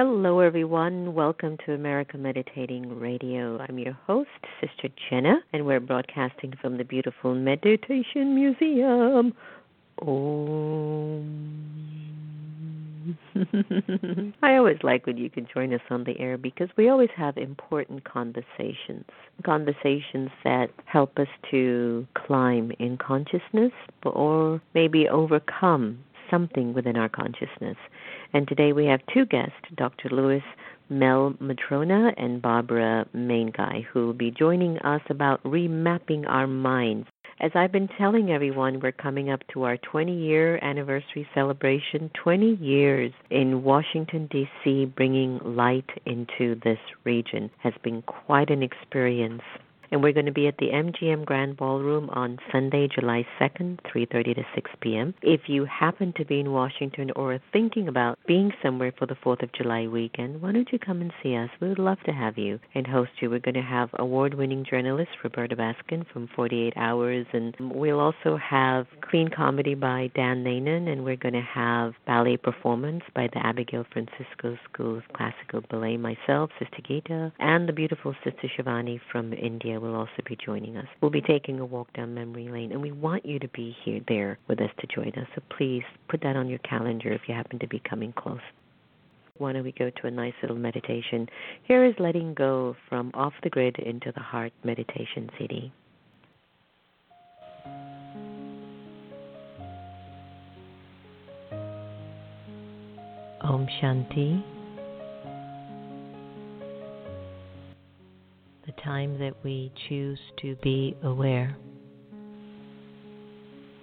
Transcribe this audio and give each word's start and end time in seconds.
Hello, 0.00 0.38
everyone. 0.38 1.12
Welcome 1.12 1.56
to 1.66 1.72
America 1.72 2.16
Meditating 2.16 3.00
Radio. 3.00 3.58
I'm 3.58 3.80
your 3.80 3.98
host, 4.06 4.28
Sister 4.60 4.94
Jenna, 5.10 5.40
and 5.52 5.66
we're 5.66 5.80
broadcasting 5.80 6.54
from 6.62 6.78
the 6.78 6.84
beautiful 6.84 7.34
Meditation 7.34 8.36
Museum. 8.36 9.34
Om. 10.00 11.58
I 14.42 14.54
always 14.54 14.78
like 14.84 15.04
when 15.04 15.16
you 15.16 15.30
can 15.30 15.48
join 15.52 15.74
us 15.74 15.80
on 15.90 16.04
the 16.04 16.16
air 16.20 16.38
because 16.38 16.68
we 16.76 16.88
always 16.88 17.10
have 17.16 17.36
important 17.36 18.04
conversations. 18.04 19.04
Conversations 19.44 20.30
that 20.44 20.68
help 20.84 21.18
us 21.18 21.26
to 21.50 22.06
climb 22.14 22.70
in 22.78 22.98
consciousness 22.98 23.72
or 24.04 24.62
maybe 24.74 25.08
overcome 25.08 25.98
something 26.30 26.74
within 26.74 26.96
our 26.96 27.08
consciousness. 27.08 27.76
And 28.32 28.46
today 28.46 28.72
we 28.72 28.86
have 28.86 29.00
two 29.12 29.26
guests, 29.26 29.54
Dr. 29.76 30.08
Lewis 30.10 30.42
Mehl-Madrona 30.90 32.12
and 32.16 32.40
Barbara 32.40 33.06
Mainguy, 33.14 33.84
who 33.84 34.06
will 34.06 34.14
be 34.14 34.30
joining 34.30 34.78
us 34.78 35.02
about 35.10 35.42
remapping 35.42 36.24
our 36.28 36.46
minds. 36.46 37.08
As 37.40 37.52
I've 37.54 37.70
been 37.70 37.88
telling 37.96 38.32
everyone, 38.32 38.80
we're 38.80 38.90
coming 38.90 39.30
up 39.30 39.40
to 39.52 39.62
our 39.62 39.76
20 39.76 40.12
year 40.12 40.58
anniversary 40.60 41.28
celebration. 41.34 42.10
20 42.14 42.56
years 42.56 43.12
in 43.30 43.62
Washington, 43.62 44.26
D.C., 44.30 44.86
bringing 44.96 45.38
light 45.44 45.88
into 46.04 46.56
this 46.64 46.80
region 47.04 47.48
has 47.58 47.74
been 47.84 48.02
quite 48.02 48.50
an 48.50 48.62
experience 48.64 49.42
and 49.90 50.02
we're 50.02 50.12
going 50.12 50.26
to 50.26 50.32
be 50.32 50.46
at 50.48 50.58
the 50.58 50.68
MGM 50.68 51.24
Grand 51.24 51.56
Ballroom 51.56 52.10
on 52.10 52.38
Sunday, 52.52 52.88
July 52.88 53.26
2nd, 53.40 53.78
3:30 53.84 54.34
to 54.36 54.42
6 54.54 54.70
p.m. 54.80 55.14
If 55.22 55.42
you 55.48 55.64
happen 55.64 56.12
to 56.16 56.24
be 56.24 56.40
in 56.40 56.52
Washington 56.52 57.10
or 57.16 57.34
are 57.34 57.42
thinking 57.52 57.88
about 57.88 58.18
being 58.26 58.52
somewhere 58.62 58.92
for 58.98 59.06
the 59.06 59.16
4th 59.16 59.42
of 59.42 59.52
July 59.52 59.86
weekend, 59.86 60.42
why 60.42 60.52
don't 60.52 60.70
you 60.72 60.78
come 60.78 61.00
and 61.00 61.12
see 61.22 61.36
us? 61.36 61.50
We 61.60 61.68
would 61.68 61.78
love 61.78 61.98
to 62.06 62.12
have 62.12 62.38
you 62.38 62.58
and 62.74 62.86
host 62.86 63.12
you. 63.20 63.30
We're 63.30 63.38
going 63.38 63.54
to 63.54 63.62
have 63.62 63.90
award-winning 63.98 64.64
journalist 64.68 65.10
Roberta 65.22 65.56
Baskin 65.56 66.04
from 66.12 66.28
48 66.34 66.74
Hours, 66.76 67.26
and 67.32 67.54
we'll 67.60 68.00
also 68.00 68.36
have 68.36 68.86
Clean 69.00 69.28
Comedy 69.28 69.74
by 69.74 70.10
Dan 70.14 70.44
Nainan, 70.44 70.88
and 70.88 71.04
we're 71.04 71.16
going 71.16 71.34
to 71.34 71.40
have 71.40 71.94
ballet 72.06 72.36
performance 72.36 73.02
by 73.14 73.28
the 73.32 73.44
Abigail 73.44 73.84
Francisco 73.92 74.56
School 74.70 74.98
of 74.98 75.04
Classical 75.14 75.62
Ballet, 75.70 75.96
myself, 75.96 76.50
Sister 76.58 76.82
Gita, 76.86 77.32
and 77.38 77.68
the 77.68 77.72
beautiful 77.72 78.14
Sister 78.24 78.48
Shivani 78.56 79.00
from 79.10 79.32
India 79.32 79.77
will 79.78 79.94
also 79.94 80.22
be 80.26 80.36
joining 80.44 80.76
us. 80.76 80.86
We'll 81.00 81.10
be 81.10 81.20
taking 81.20 81.60
a 81.60 81.64
walk 81.64 81.92
down 81.94 82.14
memory 82.14 82.48
lane, 82.48 82.72
and 82.72 82.82
we 82.82 82.92
want 82.92 83.24
you 83.24 83.38
to 83.38 83.48
be 83.48 83.76
here 83.84 84.00
there 84.08 84.38
with 84.48 84.60
us 84.60 84.70
to 84.80 84.86
join 84.94 85.08
us. 85.08 85.26
So 85.34 85.42
please 85.56 85.82
put 86.08 86.20
that 86.22 86.36
on 86.36 86.48
your 86.48 86.58
calendar 86.60 87.12
if 87.12 87.22
you 87.28 87.34
happen 87.34 87.58
to 87.60 87.68
be 87.68 87.80
coming 87.88 88.12
close. 88.12 88.40
Why 89.38 89.52
don't 89.52 89.62
we 89.62 89.72
go 89.72 89.90
to 89.90 90.06
a 90.06 90.10
nice 90.10 90.34
little 90.42 90.56
meditation? 90.56 91.28
Here 91.62 91.84
is 91.84 91.94
Letting 91.98 92.34
Go 92.34 92.74
from 92.88 93.12
Off 93.14 93.34
the 93.42 93.50
Grid 93.50 93.78
into 93.78 94.12
the 94.12 94.20
Heart 94.20 94.52
Meditation 94.64 95.30
CD. 95.38 95.72
Om 103.40 103.66
Shanti. 103.80 104.57
Time 108.82 109.18
that 109.18 109.34
we 109.44 109.72
choose 109.88 110.18
to 110.42 110.56
be 110.62 110.96
aware. 111.02 111.56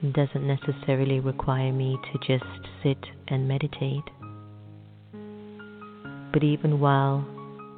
It 0.01 0.13
doesn't 0.13 0.45
necessarily 0.45 1.19
require 1.19 1.71
me 1.71 1.97
to 2.11 2.19
just 2.19 2.49
sit 2.83 2.97
and 3.27 3.47
meditate. 3.47 4.03
But 6.33 6.43
even 6.43 6.79
while 6.79 7.25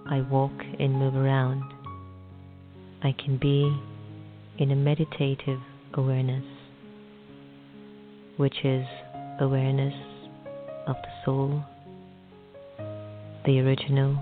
I 0.09 0.21
walk 0.21 0.51
and 0.79 0.93
move 0.93 1.15
around, 1.15 1.63
I 3.03 3.13
can 3.23 3.37
be 3.37 3.71
in 4.57 4.71
a 4.71 4.75
meditative 4.75 5.59
awareness, 5.93 6.45
which 8.37 8.57
is 8.63 8.85
awareness 9.39 9.93
of 10.87 10.95
the 10.95 11.23
soul, 11.23 11.63
the 13.45 13.59
original, 13.59 14.17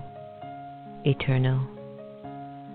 eternal 1.04 1.75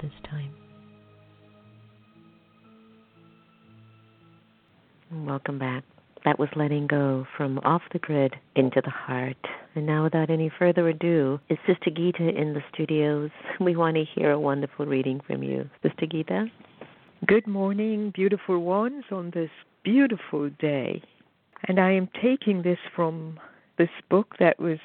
This 0.00 0.12
time. 0.28 0.52
Welcome 5.26 5.58
back. 5.58 5.84
That 6.24 6.38
was 6.38 6.48
letting 6.54 6.86
go 6.86 7.26
from 7.36 7.58
off 7.60 7.82
the 7.92 7.98
grid 7.98 8.34
into 8.54 8.80
the 8.84 8.90
heart. 8.90 9.36
And 9.74 9.86
now, 9.86 10.04
without 10.04 10.30
any 10.30 10.50
further 10.58 10.88
ado, 10.88 11.40
is 11.48 11.58
Sister 11.66 11.90
Gita 11.90 12.28
in 12.28 12.52
the 12.54 12.62
studios? 12.72 13.30
We 13.60 13.76
want 13.76 13.96
to 13.96 14.04
hear 14.14 14.30
a 14.30 14.40
wonderful 14.40 14.86
reading 14.86 15.20
from 15.26 15.42
you. 15.42 15.68
Sister 15.82 16.06
Gita? 16.06 16.46
Good 17.26 17.46
morning, 17.46 18.12
beautiful 18.14 18.60
ones, 18.60 19.04
on 19.10 19.30
this 19.34 19.50
beautiful 19.82 20.50
day. 20.58 21.02
And 21.68 21.78
I 21.78 21.92
am 21.92 22.08
taking 22.22 22.62
this 22.62 22.78
from 22.94 23.38
this 23.78 23.90
book 24.08 24.34
that 24.38 24.58
was 24.58 24.78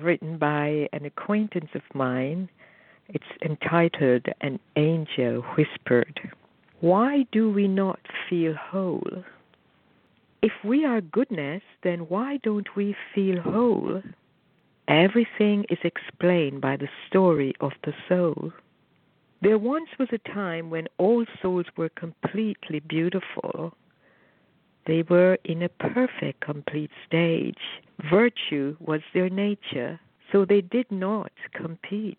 written 0.00 0.38
by 0.38 0.88
an 0.92 1.04
acquaintance 1.04 1.70
of 1.74 1.82
mine. 1.94 2.48
It's 3.08 3.24
entitled 3.40 4.26
An 4.40 4.58
Angel 4.74 5.42
Whispered. 5.56 6.20
Why 6.80 7.24
do 7.30 7.50
we 7.50 7.68
not 7.68 8.00
feel 8.28 8.54
whole? 8.54 9.24
If 10.42 10.52
we 10.64 10.84
are 10.84 11.00
goodness, 11.00 11.62
then 11.84 12.00
why 12.00 12.38
don't 12.42 12.74
we 12.74 12.96
feel 13.14 13.40
whole? 13.40 14.02
Everything 14.88 15.64
is 15.70 15.78
explained 15.84 16.60
by 16.60 16.76
the 16.76 16.88
story 17.08 17.54
of 17.60 17.72
the 17.84 17.94
soul. 18.08 18.52
There 19.40 19.58
once 19.58 19.90
was 19.98 20.08
a 20.12 20.30
time 20.30 20.70
when 20.70 20.88
all 20.98 21.24
souls 21.40 21.66
were 21.76 21.90
completely 21.90 22.80
beautiful. 22.80 23.72
They 24.86 25.02
were 25.02 25.38
in 25.44 25.62
a 25.62 25.68
perfect, 25.68 26.40
complete 26.40 26.90
stage. 27.06 27.82
Virtue 28.10 28.76
was 28.80 29.00
their 29.14 29.28
nature, 29.28 30.00
so 30.32 30.44
they 30.44 30.60
did 30.60 30.90
not 30.90 31.32
compete. 31.52 32.18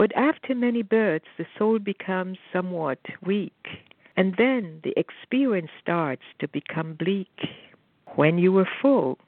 But 0.00 0.16
after 0.16 0.54
many 0.54 0.80
births, 0.80 1.28
the 1.36 1.44
soul 1.58 1.78
becomes 1.78 2.38
somewhat 2.54 3.00
weak 3.22 3.66
and 4.16 4.34
then 4.38 4.80
the 4.82 4.94
experience 4.98 5.68
starts 5.78 6.22
to 6.38 6.48
become 6.48 6.94
bleak. 6.94 7.28
When 8.14 8.38
you 8.38 8.50
were 8.50 8.68
full, 8.80 9.18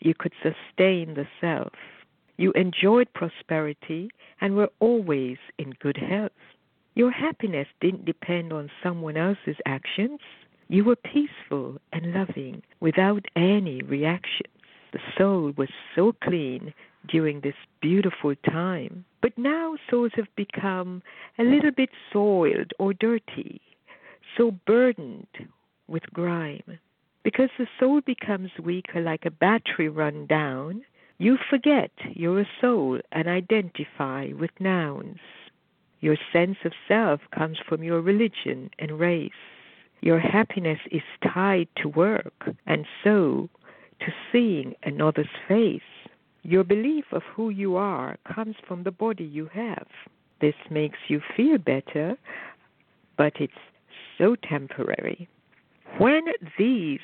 you 0.00 0.14
could 0.18 0.32
sustain 0.42 1.14
the 1.14 1.28
self. 1.40 1.74
You 2.38 2.50
enjoyed 2.56 3.06
prosperity 3.14 4.10
and 4.40 4.56
were 4.56 4.70
always 4.80 5.36
in 5.58 5.76
good 5.78 5.96
health. 5.96 6.32
Your 6.96 7.12
happiness 7.12 7.68
didn't 7.80 8.04
depend 8.04 8.52
on 8.52 8.68
someone 8.82 9.16
else's 9.16 9.58
actions. 9.64 10.18
You 10.66 10.82
were 10.82 10.96
peaceful 10.96 11.80
and 11.92 12.12
loving 12.12 12.64
without 12.80 13.24
any 13.36 13.80
reactions. 13.82 14.52
The 14.92 14.98
soul 15.16 15.52
was 15.56 15.68
so 15.94 16.14
clean 16.20 16.74
during 17.08 17.40
this 17.40 17.54
beautiful 17.80 18.34
time. 18.48 19.04
But 19.22 19.36
now 19.36 19.76
souls 19.90 20.12
have 20.14 20.28
become 20.36 21.02
a 21.38 21.42
little 21.42 21.72
bit 21.72 21.90
soiled 22.12 22.72
or 22.78 22.92
dirty 22.94 23.60
so 24.36 24.50
burdened 24.66 25.26
with 25.88 26.02
grime. 26.12 26.78
Because 27.22 27.50
the 27.58 27.66
soul 27.80 28.00
becomes 28.00 28.50
weaker 28.62 29.00
like 29.00 29.24
a 29.24 29.30
battery 29.30 29.88
run 29.88 30.26
down, 30.26 30.84
you 31.18 31.38
forget 31.50 31.90
you're 32.12 32.40
a 32.40 32.48
soul 32.60 33.00
and 33.12 33.26
identify 33.26 34.28
with 34.38 34.50
nouns. 34.60 35.18
Your 36.00 36.16
sense 36.32 36.58
of 36.64 36.72
self 36.86 37.20
comes 37.36 37.58
from 37.66 37.82
your 37.82 38.00
religion 38.00 38.70
and 38.78 39.00
race. 39.00 39.30
Your 40.02 40.20
happiness 40.20 40.78
is 40.92 41.02
tied 41.24 41.68
to 41.78 41.88
work 41.88 42.50
and 42.66 42.84
so 43.02 43.48
to 44.00 44.12
seeing 44.30 44.74
another's 44.82 45.26
face. 45.48 45.80
Your 46.48 46.62
belief 46.62 47.06
of 47.10 47.24
who 47.34 47.50
you 47.50 47.74
are 47.74 48.18
comes 48.32 48.54
from 48.68 48.84
the 48.84 48.92
body 48.92 49.24
you 49.24 49.50
have. 49.52 49.88
This 50.40 50.54
makes 50.70 50.98
you 51.08 51.20
feel 51.36 51.58
better, 51.58 52.16
but 53.18 53.32
it's 53.40 53.52
so 54.16 54.36
temporary. 54.36 55.28
When 55.98 56.22
these 56.56 57.00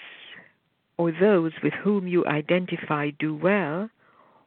or 0.97 1.11
those 1.11 1.51
with 1.61 1.73
whom 1.73 2.07
you 2.07 2.25
identify 2.27 3.11
do 3.19 3.35
well, 3.35 3.91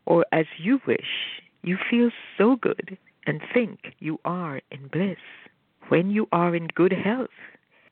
or 0.05 0.25
as 0.31 0.45
you 0.57 0.79
wish, 0.87 1.41
you 1.61 1.77
feel 1.89 2.09
so 2.37 2.55
good 2.55 2.97
and 3.27 3.41
think 3.53 3.95
you 3.99 4.17
are 4.23 4.61
in 4.71 4.87
bliss. 4.87 5.17
When 5.89 6.09
you 6.09 6.29
are 6.31 6.55
in 6.55 6.67
good 6.67 6.93
health 6.93 7.35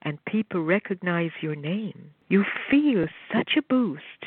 and 0.03 0.23
people 0.23 0.63
recognize 0.63 1.31
your 1.41 1.55
name, 1.55 2.11
you 2.29 2.45
feel 2.71 3.07
such 3.29 3.57
a 3.57 3.61
boost, 3.61 4.23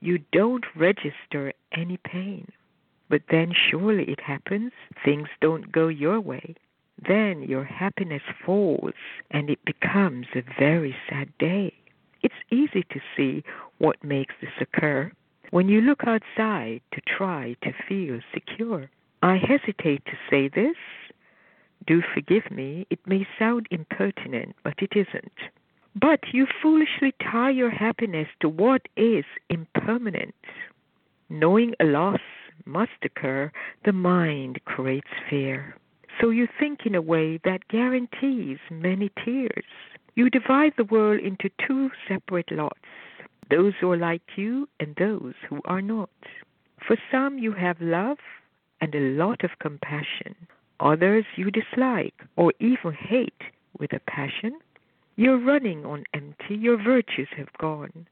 you 0.00 0.18
don't 0.32 0.64
register 0.76 1.52
any 1.72 1.98
pain. 1.98 2.50
But 3.08 3.22
then 3.30 3.52
surely 3.52 4.04
it 4.04 4.20
happens, 4.20 4.72
things 5.04 5.28
don't 5.40 5.72
go 5.72 5.88
your 5.88 6.20
way 6.20 6.54
then 7.06 7.42
your 7.42 7.64
happiness 7.64 8.22
falls 8.44 8.94
and 9.30 9.50
it 9.50 9.64
becomes 9.64 10.26
a 10.34 10.42
very 10.58 10.96
sad 11.08 11.28
day. 11.38 11.72
It's 12.22 12.34
easy 12.50 12.84
to 12.90 13.00
see 13.16 13.44
what 13.78 14.02
makes 14.02 14.34
this 14.40 14.50
occur 14.60 15.12
when 15.50 15.68
you 15.68 15.80
look 15.80 16.02
outside 16.04 16.80
to 16.92 17.00
try 17.00 17.56
to 17.62 17.72
feel 17.88 18.20
secure. 18.34 18.90
I 19.22 19.36
hesitate 19.36 20.04
to 20.06 20.18
say 20.28 20.48
this. 20.48 20.76
Do 21.86 22.02
forgive 22.14 22.50
me, 22.50 22.86
it 22.90 22.98
may 23.06 23.26
sound 23.38 23.66
impertinent, 23.70 24.56
but 24.62 24.74
it 24.78 24.92
isn't. 24.94 25.32
But 26.00 26.20
you 26.32 26.46
foolishly 26.62 27.12
tie 27.20 27.50
your 27.50 27.70
happiness 27.70 28.28
to 28.40 28.48
what 28.48 28.82
is 28.96 29.24
impermanent. 29.48 30.34
Knowing 31.28 31.74
a 31.80 31.84
loss 31.84 32.20
must 32.66 33.02
occur, 33.02 33.50
the 33.84 33.92
mind 33.92 34.60
creates 34.64 35.08
fear. 35.28 35.74
So 36.20 36.30
you 36.30 36.46
think 36.58 36.80
in 36.84 36.94
a 36.94 37.02
way 37.02 37.38
that 37.44 37.68
guarantees 37.68 38.58
many 38.70 39.10
tears. 39.24 39.64
You 40.14 40.30
divide 40.30 40.74
the 40.76 40.84
world 40.84 41.20
into 41.20 41.50
two 41.66 41.90
separate 42.06 42.50
lots 42.52 42.78
those 43.50 43.72
who 43.80 43.90
are 43.90 43.96
like 43.96 44.36
you 44.36 44.68
and 44.78 44.94
those 44.96 45.32
who 45.48 45.62
are 45.64 45.80
not. 45.80 46.10
For 46.86 46.96
some, 47.10 47.38
you 47.38 47.52
have 47.52 47.80
love 47.80 48.18
and 48.82 48.94
a 48.94 49.00
lot 49.00 49.42
of 49.42 49.58
compassion. 49.58 50.36
Others 50.80 51.24
you 51.36 51.50
dislike 51.50 52.14
or 52.36 52.52
even 52.60 52.92
hate 52.92 53.42
with 53.78 53.92
a 53.94 54.00
passion. 54.00 54.58
You're 55.18 55.44
running 55.44 55.84
on 55.84 56.04
empty, 56.14 56.54
your 56.54 56.80
virtues 56.80 57.26
have 57.36 57.52
gone. 57.58 58.06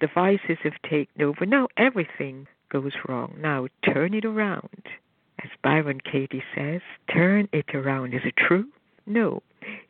The 0.00 0.06
vices 0.14 0.58
have 0.62 0.80
taken 0.88 1.20
over. 1.20 1.44
Now 1.44 1.66
everything 1.76 2.46
goes 2.70 2.92
wrong. 3.08 3.34
Now 3.40 3.66
turn 3.84 4.14
it 4.14 4.24
around. 4.24 4.84
As 5.42 5.50
Byron 5.64 6.00
Katie 6.00 6.44
says, 6.54 6.80
turn 7.12 7.48
it 7.52 7.74
around. 7.74 8.14
Is 8.14 8.20
it 8.24 8.36
true? 8.36 8.66
No. 9.06 9.42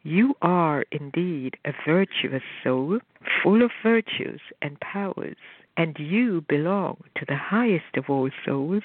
You 0.02 0.34
are 0.40 0.86
indeed 0.90 1.58
a 1.66 1.74
virtuous 1.86 2.42
soul, 2.64 3.00
full 3.42 3.62
of 3.62 3.70
virtues 3.82 4.40
and 4.62 4.80
powers, 4.80 5.36
and 5.76 5.94
you 5.98 6.42
belong 6.48 7.04
to 7.18 7.26
the 7.28 7.36
highest 7.36 7.98
of 7.98 8.08
all 8.08 8.30
souls. 8.46 8.82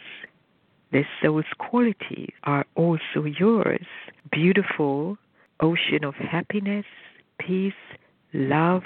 This 0.92 1.08
soul's 1.24 1.46
qualities 1.58 2.34
are 2.44 2.66
also 2.76 3.24
yours. 3.24 3.86
Beautiful 4.30 5.18
ocean 5.62 6.04
of 6.04 6.16
happiness, 6.16 6.86
peace, 7.40 7.74
love, 8.34 8.84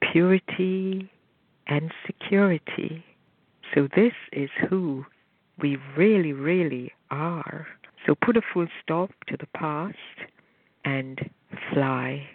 purity, 0.00 1.10
and 1.66 1.92
security. 2.06 3.04
So, 3.74 3.88
this 3.94 4.12
is 4.32 4.50
who 4.68 5.04
we 5.60 5.76
really, 5.96 6.32
really 6.32 6.92
are. 7.10 7.66
So, 8.06 8.14
put 8.14 8.36
a 8.36 8.42
full 8.52 8.68
stop 8.82 9.10
to 9.28 9.36
the 9.36 9.48
past 9.54 9.96
and 10.84 11.30
fly. 11.72 12.28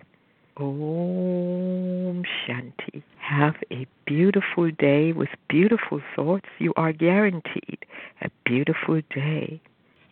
Om 0.57 2.23
Shanti. 2.23 3.01
Have 3.17 3.55
a 3.71 3.87
beautiful 4.05 4.69
day 4.71 5.13
with 5.13 5.29
beautiful 5.49 6.01
thoughts. 6.15 6.49
You 6.59 6.73
are 6.75 6.91
guaranteed 6.91 7.79
a 8.21 8.29
beautiful 8.45 9.01
day. 9.15 9.61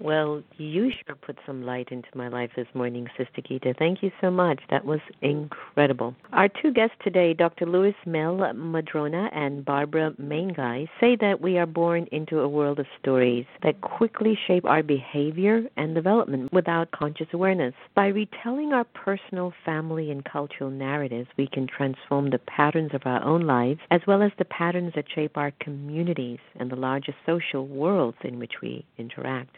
Well, 0.01 0.41
you 0.57 0.91
sure 0.91 1.15
put 1.15 1.37
some 1.45 1.65
light 1.65 1.89
into 1.91 2.07
my 2.15 2.29
life 2.29 2.51
this 2.55 2.67
morning, 2.73 3.07
Sister 3.17 3.41
Gita. 3.45 3.73
Thank 3.77 4.01
you 4.01 4.11
so 4.21 4.31
much. 4.31 4.61
That 4.69 4.85
was 4.85 5.01
incredible. 5.21 6.15
Our 6.31 6.47
two 6.47 6.71
guests 6.71 6.95
today, 7.03 7.33
Dr. 7.33 7.65
Louis 7.65 7.95
Mel 8.05 8.53
Madrona 8.53 9.29
and 9.33 9.65
Barbara 9.65 10.13
Mainguy, 10.17 10.87
say 11.01 11.17
that 11.17 11.41
we 11.41 11.57
are 11.57 11.65
born 11.65 12.07
into 12.13 12.39
a 12.39 12.47
world 12.47 12.79
of 12.79 12.85
stories 13.01 13.45
that 13.61 13.81
quickly 13.81 14.39
shape 14.47 14.63
our 14.63 14.81
behavior 14.81 15.63
and 15.75 15.93
development 15.93 16.53
without 16.53 16.91
conscious 16.91 17.27
awareness. 17.33 17.73
By 17.93 18.07
retelling 18.07 18.71
our 18.71 18.85
personal, 18.85 19.51
family, 19.65 20.11
and 20.11 20.23
cultural 20.23 20.69
narratives, 20.69 21.27
we 21.37 21.47
can 21.47 21.67
transform 21.67 22.29
the 22.29 22.39
patterns 22.39 22.91
of 22.93 23.01
our 23.03 23.21
own 23.21 23.41
lives 23.41 23.81
as 23.91 23.99
well 24.07 24.21
as 24.21 24.31
the 24.37 24.45
patterns 24.45 24.93
that 24.95 25.11
shape 25.13 25.35
our 25.35 25.51
communities 25.59 26.39
and 26.55 26.71
the 26.71 26.77
larger 26.77 27.13
social 27.25 27.67
worlds 27.67 28.17
in 28.23 28.39
which 28.39 28.53
we 28.61 28.85
interact. 28.97 29.57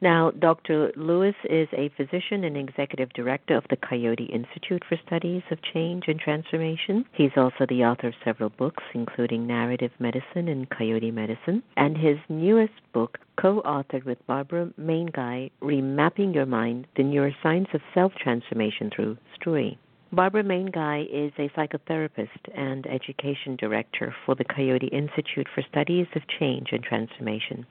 Now, 0.00 0.30
Dr. 0.30 0.92
Lewis 0.94 1.34
is 1.50 1.66
a 1.72 1.88
physician 1.96 2.44
and 2.44 2.56
executive 2.56 3.12
director 3.14 3.56
of 3.56 3.64
the 3.68 3.76
Coyote 3.76 4.26
Institute 4.26 4.84
for 4.88 4.96
Studies 5.04 5.42
of 5.50 5.60
Change 5.60 6.04
and 6.06 6.20
Transformation. 6.20 7.04
He's 7.12 7.36
also 7.36 7.66
the 7.68 7.84
author 7.84 8.06
of 8.06 8.14
several 8.24 8.50
books, 8.50 8.84
including 8.94 9.48
Narrative 9.48 9.90
Medicine 9.98 10.46
and 10.46 10.70
Coyote 10.70 11.10
Medicine, 11.10 11.64
and 11.76 11.96
his 11.96 12.16
newest 12.28 12.80
book, 12.92 13.18
co 13.40 13.60
authored 13.62 14.04
with 14.04 14.24
Barbara 14.28 14.70
Mainguy, 14.80 15.50
Remapping 15.60 16.32
Your 16.32 16.46
Mind 16.46 16.86
The 16.94 17.02
Neuroscience 17.02 17.74
of 17.74 17.80
Self 17.92 18.12
Transformation 18.14 18.90
Through 18.94 19.18
Story. 19.34 19.78
Barbara 20.12 20.44
Mainguy 20.44 21.06
is 21.10 21.32
a 21.38 21.50
psychotherapist 21.58 22.28
and 22.54 22.86
education 22.86 23.56
director 23.56 24.14
for 24.24 24.36
the 24.36 24.44
Coyote 24.44 24.86
Institute 24.86 25.48
for 25.52 25.62
Studies 25.68 26.06
of 26.14 26.22
Change 26.38 26.68
and 26.70 26.84
Transformation. 26.84 27.66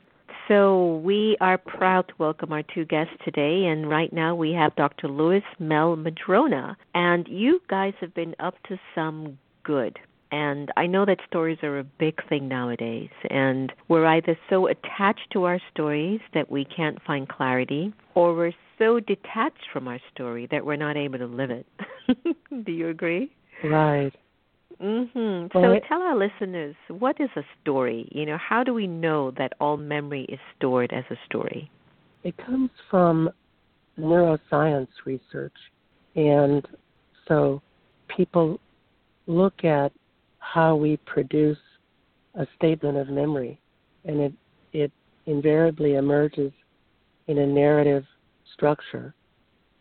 So 0.47 1.01
we 1.03 1.35
are 1.41 1.57
proud 1.57 2.07
to 2.07 2.13
welcome 2.19 2.53
our 2.53 2.63
two 2.63 2.85
guests 2.85 3.13
today, 3.25 3.65
and 3.65 3.89
right 3.89 4.13
now 4.13 4.33
we 4.33 4.53
have 4.53 4.73
Dr. 4.77 5.09
Louis 5.09 5.43
Mel 5.59 5.97
Madrona, 5.97 6.77
and 6.95 7.27
you 7.27 7.61
guys 7.69 7.93
have 7.99 8.13
been 8.13 8.33
up 8.39 8.55
to 8.69 8.79
some 8.95 9.37
good. 9.63 9.99
And 10.31 10.71
I 10.77 10.87
know 10.87 11.05
that 11.05 11.17
stories 11.27 11.57
are 11.63 11.79
a 11.79 11.83
big 11.83 12.25
thing 12.29 12.47
nowadays, 12.47 13.09
and 13.29 13.73
we're 13.89 14.05
either 14.05 14.37
so 14.49 14.67
attached 14.67 15.31
to 15.33 15.43
our 15.43 15.59
stories 15.71 16.21
that 16.33 16.49
we 16.49 16.63
can't 16.63 17.01
find 17.03 17.27
clarity, 17.27 17.93
or 18.15 18.33
we're 18.33 18.53
so 18.77 19.01
detached 19.01 19.67
from 19.73 19.89
our 19.89 19.99
story 20.13 20.47
that 20.51 20.65
we're 20.65 20.77
not 20.77 20.95
able 20.95 21.17
to 21.17 21.27
live 21.27 21.51
it. 21.51 21.65
Do 22.65 22.71
you 22.71 22.87
agree? 22.87 23.31
Right. 23.65 24.13
Mhm. 24.81 25.51
So 25.53 25.59
well, 25.59 25.79
tell 25.87 26.01
our 26.01 26.15
listeners 26.15 26.75
what 26.89 27.19
is 27.19 27.29
a 27.35 27.43
story? 27.61 28.07
You 28.11 28.25
know, 28.25 28.37
how 28.37 28.63
do 28.63 28.73
we 28.73 28.87
know 28.87 29.31
that 29.31 29.53
all 29.59 29.77
memory 29.77 30.23
is 30.29 30.39
stored 30.55 30.93
as 30.93 31.03
a 31.09 31.17
story? 31.25 31.69
It 32.23 32.35
comes 32.37 32.69
from 32.89 33.29
neuroscience 33.97 34.89
research. 35.05 35.55
And 36.15 36.65
so 37.27 37.61
people 38.15 38.59
look 39.25 39.63
at 39.63 39.91
how 40.39 40.75
we 40.75 40.97
produce 41.05 41.57
a 42.35 42.45
statement 42.55 42.97
of 42.97 43.09
memory 43.09 43.59
and 44.05 44.19
it 44.19 44.33
it 44.73 44.91
invariably 45.25 45.95
emerges 45.95 46.51
in 47.27 47.39
a 47.39 47.47
narrative 47.47 48.03
structure 48.53 49.13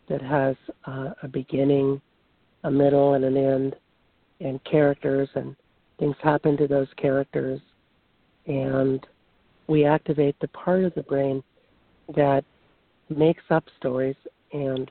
that 0.09 0.23
has 0.23 0.57
uh, 0.87 1.11
a 1.23 1.29
beginning, 1.29 2.01
a 2.65 2.71
middle, 2.71 3.15
and 3.15 3.25
an 3.25 3.37
end 3.37 3.77
and 4.41 4.63
characters 4.65 5.29
and 5.35 5.57
things 5.99 6.17
happen 6.23 6.57
to 6.57 6.67
those 6.67 6.89
characters. 6.97 7.61
And 8.47 9.05
we 9.67 9.85
activate 9.85 10.37
the 10.41 10.49
part 10.49 10.85
of 10.85 10.95
the 10.95 11.03
brain 11.03 11.43
that 12.15 12.45
makes 13.09 13.43
up 13.51 13.65
stories 13.79 14.17
and 14.53 14.91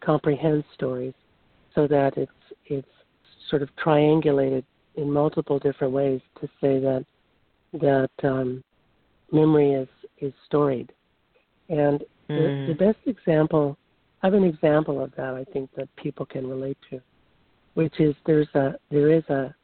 comprehends 0.00 0.64
stories 0.74 1.14
so 1.74 1.86
that 1.86 2.16
it's 2.16 2.32
it's 2.66 2.88
sort 3.50 3.62
of 3.62 3.68
triangulated 3.76 4.64
in 4.96 5.10
multiple 5.10 5.58
different 5.58 5.92
ways 5.92 6.20
to 6.40 6.46
say 6.60 6.78
that 6.80 7.04
that 7.74 8.10
um, 8.22 8.62
memory 9.32 9.72
is 9.72 9.88
is 10.18 10.32
storied. 10.46 10.92
And 11.68 12.00
mm. 12.00 12.66
the, 12.68 12.72
the 12.72 12.84
best 12.84 12.98
example 13.06 13.76
I 14.22 14.26
have 14.26 14.34
an 14.34 14.44
example 14.44 15.02
of 15.02 15.12
that 15.16 15.34
I 15.34 15.44
think 15.52 15.70
that 15.76 15.94
people 15.96 16.24
can 16.24 16.48
relate 16.48 16.78
to 16.90 17.00
which 17.76 18.00
is 18.00 18.14
there's 18.24 18.48
a 18.54 18.74
there 18.90 19.12
is 19.12 19.22
a 19.28 19.54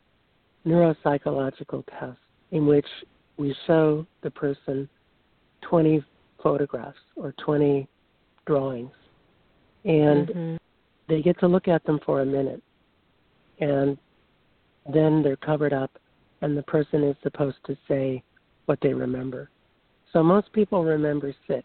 neuropsychological 0.66 1.82
test 1.98 2.18
in 2.50 2.66
which 2.66 2.86
we 3.38 3.56
show 3.66 4.06
the 4.22 4.30
person 4.30 4.86
20 5.62 6.04
photographs 6.42 6.98
or 7.16 7.34
20 7.42 7.88
drawings. 8.46 8.92
And 9.84 10.28
mm-hmm. 10.28 10.56
they 11.08 11.22
get 11.22 11.40
to 11.40 11.48
look 11.48 11.68
at 11.68 11.84
them 11.84 12.00
for 12.04 12.20
a 12.20 12.26
minute. 12.26 12.62
And 13.60 13.96
then 14.92 15.22
they're 15.22 15.36
covered 15.36 15.72
up 15.72 15.90
and 16.42 16.56
the 16.56 16.62
person 16.64 17.02
is 17.04 17.16
supposed 17.22 17.64
to 17.66 17.76
say 17.88 18.22
what 18.66 18.78
they 18.82 18.92
remember. 18.92 19.48
So 20.12 20.22
most 20.22 20.52
people 20.52 20.84
remember 20.84 21.34
six. 21.48 21.64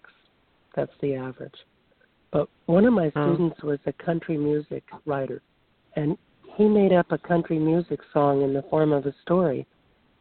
That's 0.77 0.93
the 1.01 1.15
average. 1.15 1.55
But 2.31 2.47
one 2.67 2.85
of 2.85 2.93
my 2.93 3.11
oh. 3.17 3.33
students 3.33 3.61
was 3.63 3.79
a 3.85 3.91
country 3.91 4.37
music 4.37 4.83
writer 5.05 5.41
and 5.97 6.17
he 6.57 6.67
made 6.67 6.91
up 6.91 7.11
a 7.11 7.17
country 7.19 7.59
music 7.59 7.99
song 8.11 8.41
in 8.41 8.53
the 8.53 8.63
form 8.63 8.91
of 8.91 9.05
a 9.05 9.13
story 9.21 9.65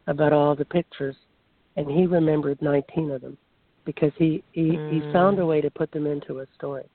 about 0.05 0.33
all 0.33 0.55
the 0.55 0.65
pictures, 0.65 1.15
and 1.75 1.89
he 1.89 2.05
remembered 2.05 2.61
19 2.61 3.11
of 3.11 3.21
them 3.21 3.37
because 3.85 4.11
he 4.17 4.43
he, 4.51 4.71
mm. 4.71 4.93
he 4.93 5.11
found 5.11 5.39
a 5.39 5.45
way 5.45 5.61
to 5.61 5.71
put 5.71 5.91
them 5.91 6.05
into 6.05 6.39
a 6.39 6.45
story. 6.55 6.85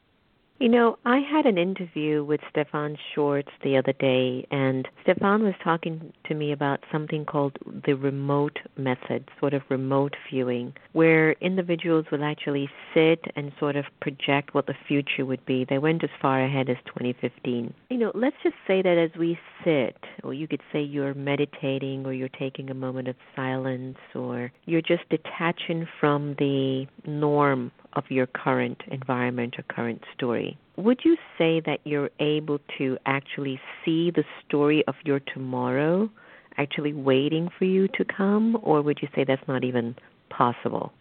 You 0.62 0.68
know, 0.68 0.96
I 1.05 1.18
had 1.18 1.44
an 1.44 1.59
interview 1.59 2.22
with 2.22 2.40
Stephan 2.48 2.96
Schwartz 3.12 3.48
the 3.64 3.77
other 3.77 3.92
day, 3.94 4.46
and 4.53 4.87
Stephan 5.03 5.42
was 5.42 5.55
talking 5.64 6.12
to 6.27 6.35
me 6.35 6.53
about 6.53 6.85
something 6.92 7.25
called 7.25 7.59
the 7.85 7.94
remote 7.94 8.61
method, 8.77 9.29
sort 9.40 9.55
of 9.55 9.62
remote 9.68 10.14
viewing, 10.31 10.72
where 10.92 11.33
individuals 11.40 12.07
will 12.12 12.22
actually 12.22 12.70
sit 12.94 13.25
and 13.35 13.51
sort 13.59 13.75
of 13.75 13.87
project 14.01 14.55
what 14.55 14.66
the 14.66 14.77
future 14.87 15.27
would 15.27 15.44
be. 15.46 15.66
They 15.68 15.79
went 15.79 16.05
as 16.05 16.11
far 16.20 16.40
ahead 16.44 16.70
as 16.70 16.77
2015. 16.87 17.75
You 17.90 17.98
know, 17.98 18.12
let's 18.14 18.37
just 18.44 18.55
say 18.64 18.83
that 18.83 18.98
as 18.98 19.18
we 19.18 19.37
sit, 19.64 19.96
or 20.22 20.33
you 20.33 20.46
could 20.46 20.62
say 20.72 20.81
you're 20.81 21.12
meditating, 21.12 22.07
or 22.07 22.12
you're 22.12 22.29
taking 22.29 22.70
a 22.70 22.75
moment 22.75 23.09
of 23.09 23.16
silence, 23.35 23.98
or 24.14 24.53
you're 24.66 24.81
just 24.81 25.09
detaching 25.11 25.88
from 25.98 26.37
the 26.38 26.87
norm 27.05 27.72
of 27.94 28.05
your 28.09 28.26
current 28.26 28.81
environment 28.90 29.57
or 29.59 29.64
current 29.64 30.02
story. 30.14 30.59
Would 30.76 31.00
you 31.05 31.16
say 31.38 31.61
that 31.66 31.78
you're 31.85 32.11
able 32.20 32.59
to 32.78 32.96
actually 33.07 33.61
see 33.85 34.11
the 34.11 34.24
story 34.46 34.85
of 34.88 34.94
your 35.05 35.20
tomorrow 35.20 36.11
actually 36.59 36.92
waiting 36.92 37.48
for 37.59 37.64
you 37.64 37.88
to 37.88 38.05
come, 38.05 38.59
or 38.62 38.83
would 38.83 38.98
you 39.00 39.09
say 39.14 39.24
that's 39.24 39.46
not 39.48 39.64
even 39.64 39.94
possible? 40.31 40.92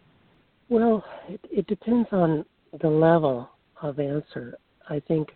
Well, 0.70 1.04
it, 1.28 1.42
it 1.52 1.68
depends 1.68 2.08
on 2.12 2.46
the 2.82 2.90
level 2.90 3.50
of 3.82 4.00
answer. 4.00 4.58
I 4.90 5.02
think 5.08 5.30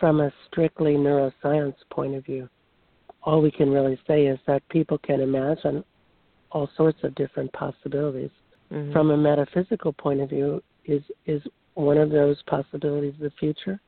from 0.00 0.20
a 0.20 0.32
strictly 0.50 0.94
neuroscience 0.94 1.74
point 1.90 2.14
of 2.14 2.24
view, 2.24 2.48
all 3.22 3.42
we 3.42 3.50
can 3.50 3.70
really 3.70 3.98
say 4.06 4.26
is 4.26 4.38
that 4.46 4.66
people 4.68 4.98
can 4.98 5.20
imagine 5.20 5.84
all 6.52 6.68
sorts 6.76 6.98
of 7.02 7.14
different 7.14 7.52
possibilities. 7.52 8.30
Mm-hmm. 8.72 8.92
From 8.92 9.10
a 9.10 9.16
metaphysical 9.16 9.92
point 9.92 10.20
of 10.20 10.30
view, 10.30 10.62
is 10.88 11.02
is 11.26 11.42
one 11.74 11.98
of 11.98 12.10
those 12.10 12.42
possibilities 12.48 13.14
of 13.14 13.20
the 13.20 13.32
future. 13.38 13.78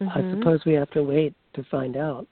Mm-hmm. 0.00 0.18
I 0.18 0.38
suppose 0.38 0.60
we 0.64 0.74
have 0.74 0.90
to 0.90 1.02
wait 1.02 1.34
to 1.54 1.64
find 1.64 1.96
out. 1.96 2.26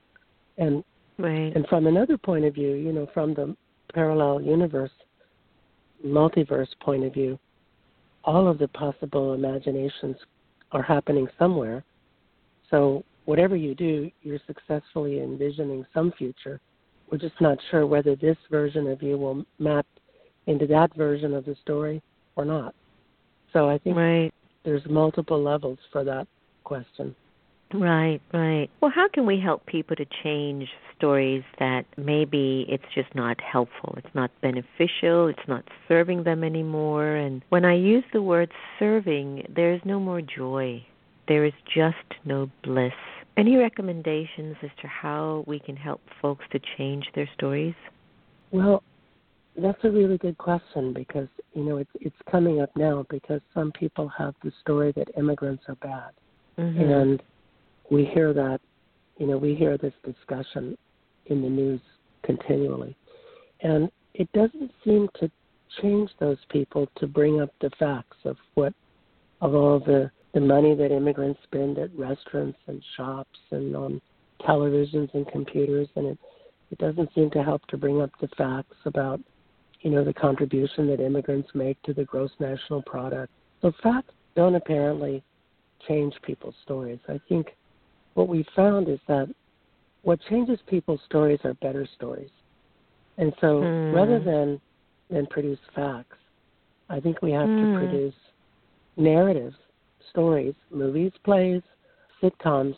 And 0.58 0.84
right. 1.18 1.52
and 1.54 1.66
from 1.66 1.86
another 1.86 2.16
point 2.16 2.44
of 2.44 2.54
view, 2.54 2.74
you 2.74 2.92
know, 2.92 3.08
from 3.12 3.34
the 3.34 3.56
parallel 3.92 4.40
universe, 4.40 4.92
multiverse 6.06 6.68
point 6.80 7.04
of 7.04 7.12
view, 7.12 7.38
all 8.24 8.46
of 8.46 8.58
the 8.58 8.68
possible 8.68 9.34
imaginations 9.34 10.16
are 10.72 10.82
happening 10.82 11.26
somewhere. 11.38 11.84
So 12.70 13.04
whatever 13.24 13.56
you 13.56 13.74
do, 13.74 14.10
you're 14.22 14.38
successfully 14.46 15.20
envisioning 15.20 15.84
some 15.92 16.12
future. 16.16 16.60
We're 17.10 17.18
just 17.18 17.40
not 17.40 17.58
sure 17.70 17.86
whether 17.86 18.14
this 18.14 18.36
version 18.50 18.86
of 18.86 19.02
you 19.02 19.18
will 19.18 19.44
map 19.58 19.86
into 20.46 20.66
that 20.68 20.94
version 20.94 21.34
of 21.34 21.44
the 21.44 21.56
story 21.60 22.00
or 22.36 22.44
not. 22.44 22.74
So 23.52 23.68
I 23.68 23.78
think 23.78 23.96
right. 23.96 24.32
there's 24.64 24.82
multiple 24.88 25.42
levels 25.42 25.78
for 25.92 26.04
that 26.04 26.26
question. 26.64 27.14
Right, 27.72 28.20
right. 28.32 28.68
Well, 28.80 28.90
how 28.92 29.08
can 29.08 29.26
we 29.26 29.38
help 29.38 29.64
people 29.66 29.94
to 29.96 30.06
change 30.24 30.68
stories 30.96 31.44
that 31.60 31.84
maybe 31.96 32.66
it's 32.68 32.84
just 32.94 33.14
not 33.14 33.40
helpful, 33.40 33.94
it's 33.96 34.14
not 34.14 34.30
beneficial, 34.42 35.28
it's 35.28 35.48
not 35.48 35.64
serving 35.86 36.24
them 36.24 36.42
anymore? 36.42 37.14
And 37.14 37.42
when 37.50 37.64
I 37.64 37.74
use 37.74 38.04
the 38.12 38.22
word 38.22 38.50
serving, 38.78 39.46
there's 39.54 39.80
no 39.84 40.00
more 40.00 40.20
joy. 40.20 40.84
There 41.28 41.44
is 41.44 41.52
just 41.72 41.96
no 42.24 42.50
bliss. 42.64 42.92
Any 43.36 43.56
recommendations 43.56 44.56
as 44.62 44.70
to 44.82 44.88
how 44.88 45.44
we 45.46 45.60
can 45.60 45.76
help 45.76 46.00
folks 46.20 46.44
to 46.50 46.60
change 46.76 47.06
their 47.14 47.28
stories? 47.34 47.76
Well, 48.50 48.82
that's 49.62 49.82
a 49.84 49.90
really 49.90 50.18
good 50.18 50.38
question 50.38 50.92
because 50.92 51.28
you 51.54 51.64
know 51.64 51.76
it's 51.78 51.90
it's 52.00 52.16
coming 52.30 52.60
up 52.60 52.70
now 52.76 53.04
because 53.10 53.40
some 53.54 53.72
people 53.72 54.08
have 54.08 54.34
the 54.42 54.52
story 54.60 54.92
that 54.96 55.08
immigrants 55.16 55.62
are 55.68 55.76
bad, 55.76 56.10
mm-hmm. 56.58 56.80
and 56.80 57.22
we 57.90 58.04
hear 58.04 58.32
that, 58.32 58.60
you 59.18 59.26
know, 59.26 59.36
we 59.36 59.54
hear 59.54 59.76
this 59.76 59.92
discussion 60.04 60.78
in 61.26 61.42
the 61.42 61.48
news 61.48 61.80
continually. 62.22 62.96
And 63.62 63.90
it 64.14 64.30
doesn't 64.32 64.70
seem 64.84 65.08
to 65.20 65.30
change 65.82 66.10
those 66.18 66.38
people 66.50 66.88
to 66.96 67.06
bring 67.06 67.40
up 67.40 67.50
the 67.60 67.70
facts 67.78 68.16
of 68.24 68.36
what 68.54 68.72
of 69.40 69.54
all 69.54 69.78
the 69.78 70.10
the 70.34 70.40
money 70.40 70.74
that 70.74 70.92
immigrants 70.92 71.40
spend 71.44 71.78
at 71.78 71.96
restaurants 71.96 72.58
and 72.66 72.82
shops 72.96 73.38
and 73.52 73.76
on 73.76 74.00
televisions 74.42 75.12
and 75.14 75.26
computers 75.28 75.88
and 75.94 76.06
it 76.06 76.18
it 76.72 76.78
doesn't 76.78 77.08
seem 77.14 77.30
to 77.30 77.42
help 77.42 77.64
to 77.66 77.76
bring 77.76 78.02
up 78.02 78.10
the 78.20 78.28
facts 78.36 78.76
about 78.84 79.20
you 79.80 79.90
know 79.90 80.04
the 80.04 80.14
contribution 80.14 80.86
that 80.86 81.00
immigrants 81.00 81.48
make 81.54 81.80
to 81.82 81.92
the 81.94 82.04
gross 82.04 82.30
national 82.38 82.82
product 82.82 83.32
so 83.62 83.72
facts 83.82 84.12
don't 84.34 84.54
apparently 84.54 85.22
change 85.88 86.14
people's 86.22 86.54
stories 86.62 86.98
i 87.08 87.20
think 87.28 87.48
what 88.14 88.28
we 88.28 88.44
found 88.54 88.88
is 88.88 88.98
that 89.08 89.28
what 90.02 90.18
changes 90.28 90.58
people's 90.66 91.00
stories 91.06 91.40
are 91.44 91.54
better 91.54 91.86
stories. 91.96 92.30
And 93.18 93.32
so 93.40 93.60
mm. 93.60 93.94
rather 93.94 94.18
than 94.18 94.60
than 95.10 95.26
produce 95.26 95.58
facts, 95.74 96.16
I 96.88 97.00
think 97.00 97.20
we 97.20 97.32
have 97.32 97.48
mm. 97.48 97.74
to 97.74 97.78
produce 97.78 98.14
narratives, 98.96 99.56
stories, 100.10 100.54
movies, 100.70 101.12
plays, 101.24 101.62
sitcoms 102.22 102.76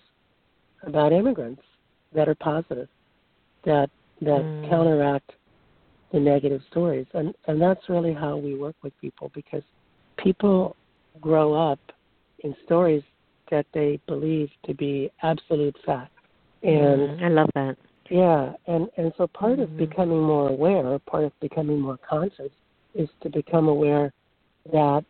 about 0.84 1.12
immigrants 1.12 1.62
that 2.14 2.28
are 2.28 2.34
positive, 2.34 2.88
that 3.64 3.90
that 4.20 4.42
mm. 4.42 4.68
counteract 4.68 5.32
the 6.12 6.20
negative 6.20 6.60
stories. 6.70 7.06
And 7.14 7.34
and 7.46 7.60
that's 7.60 7.88
really 7.88 8.12
how 8.12 8.36
we 8.36 8.54
work 8.54 8.76
with 8.82 8.92
people 9.00 9.30
because 9.34 9.62
people 10.18 10.76
grow 11.20 11.54
up 11.54 11.80
in 12.40 12.54
stories 12.64 13.02
that 13.50 13.66
they 13.74 14.00
believe 14.06 14.48
to 14.66 14.74
be 14.74 15.10
absolute 15.22 15.76
fact. 15.84 16.12
And 16.62 17.20
mm, 17.20 17.22
I 17.22 17.28
love 17.28 17.50
that. 17.54 17.76
Yeah, 18.10 18.52
and 18.66 18.88
and 18.96 19.12
so 19.16 19.26
part 19.26 19.54
mm-hmm. 19.58 19.62
of 19.62 19.76
becoming 19.76 20.22
more 20.22 20.48
aware, 20.48 20.98
part 21.00 21.24
of 21.24 21.32
becoming 21.40 21.80
more 21.80 21.98
conscious, 22.08 22.50
is 22.94 23.08
to 23.22 23.30
become 23.30 23.68
aware 23.68 24.12
that 24.72 25.04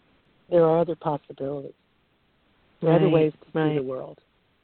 there 0.51 0.65
are 0.65 0.81
other 0.81 0.95
possibilities, 0.95 1.73
there 2.81 2.91
right, 2.91 2.97
are 2.97 3.07
other 3.07 3.09
ways 3.09 3.33
to 3.33 3.59
right. 3.59 3.71
see 3.71 3.79
the 3.79 3.83
world. 3.83 4.19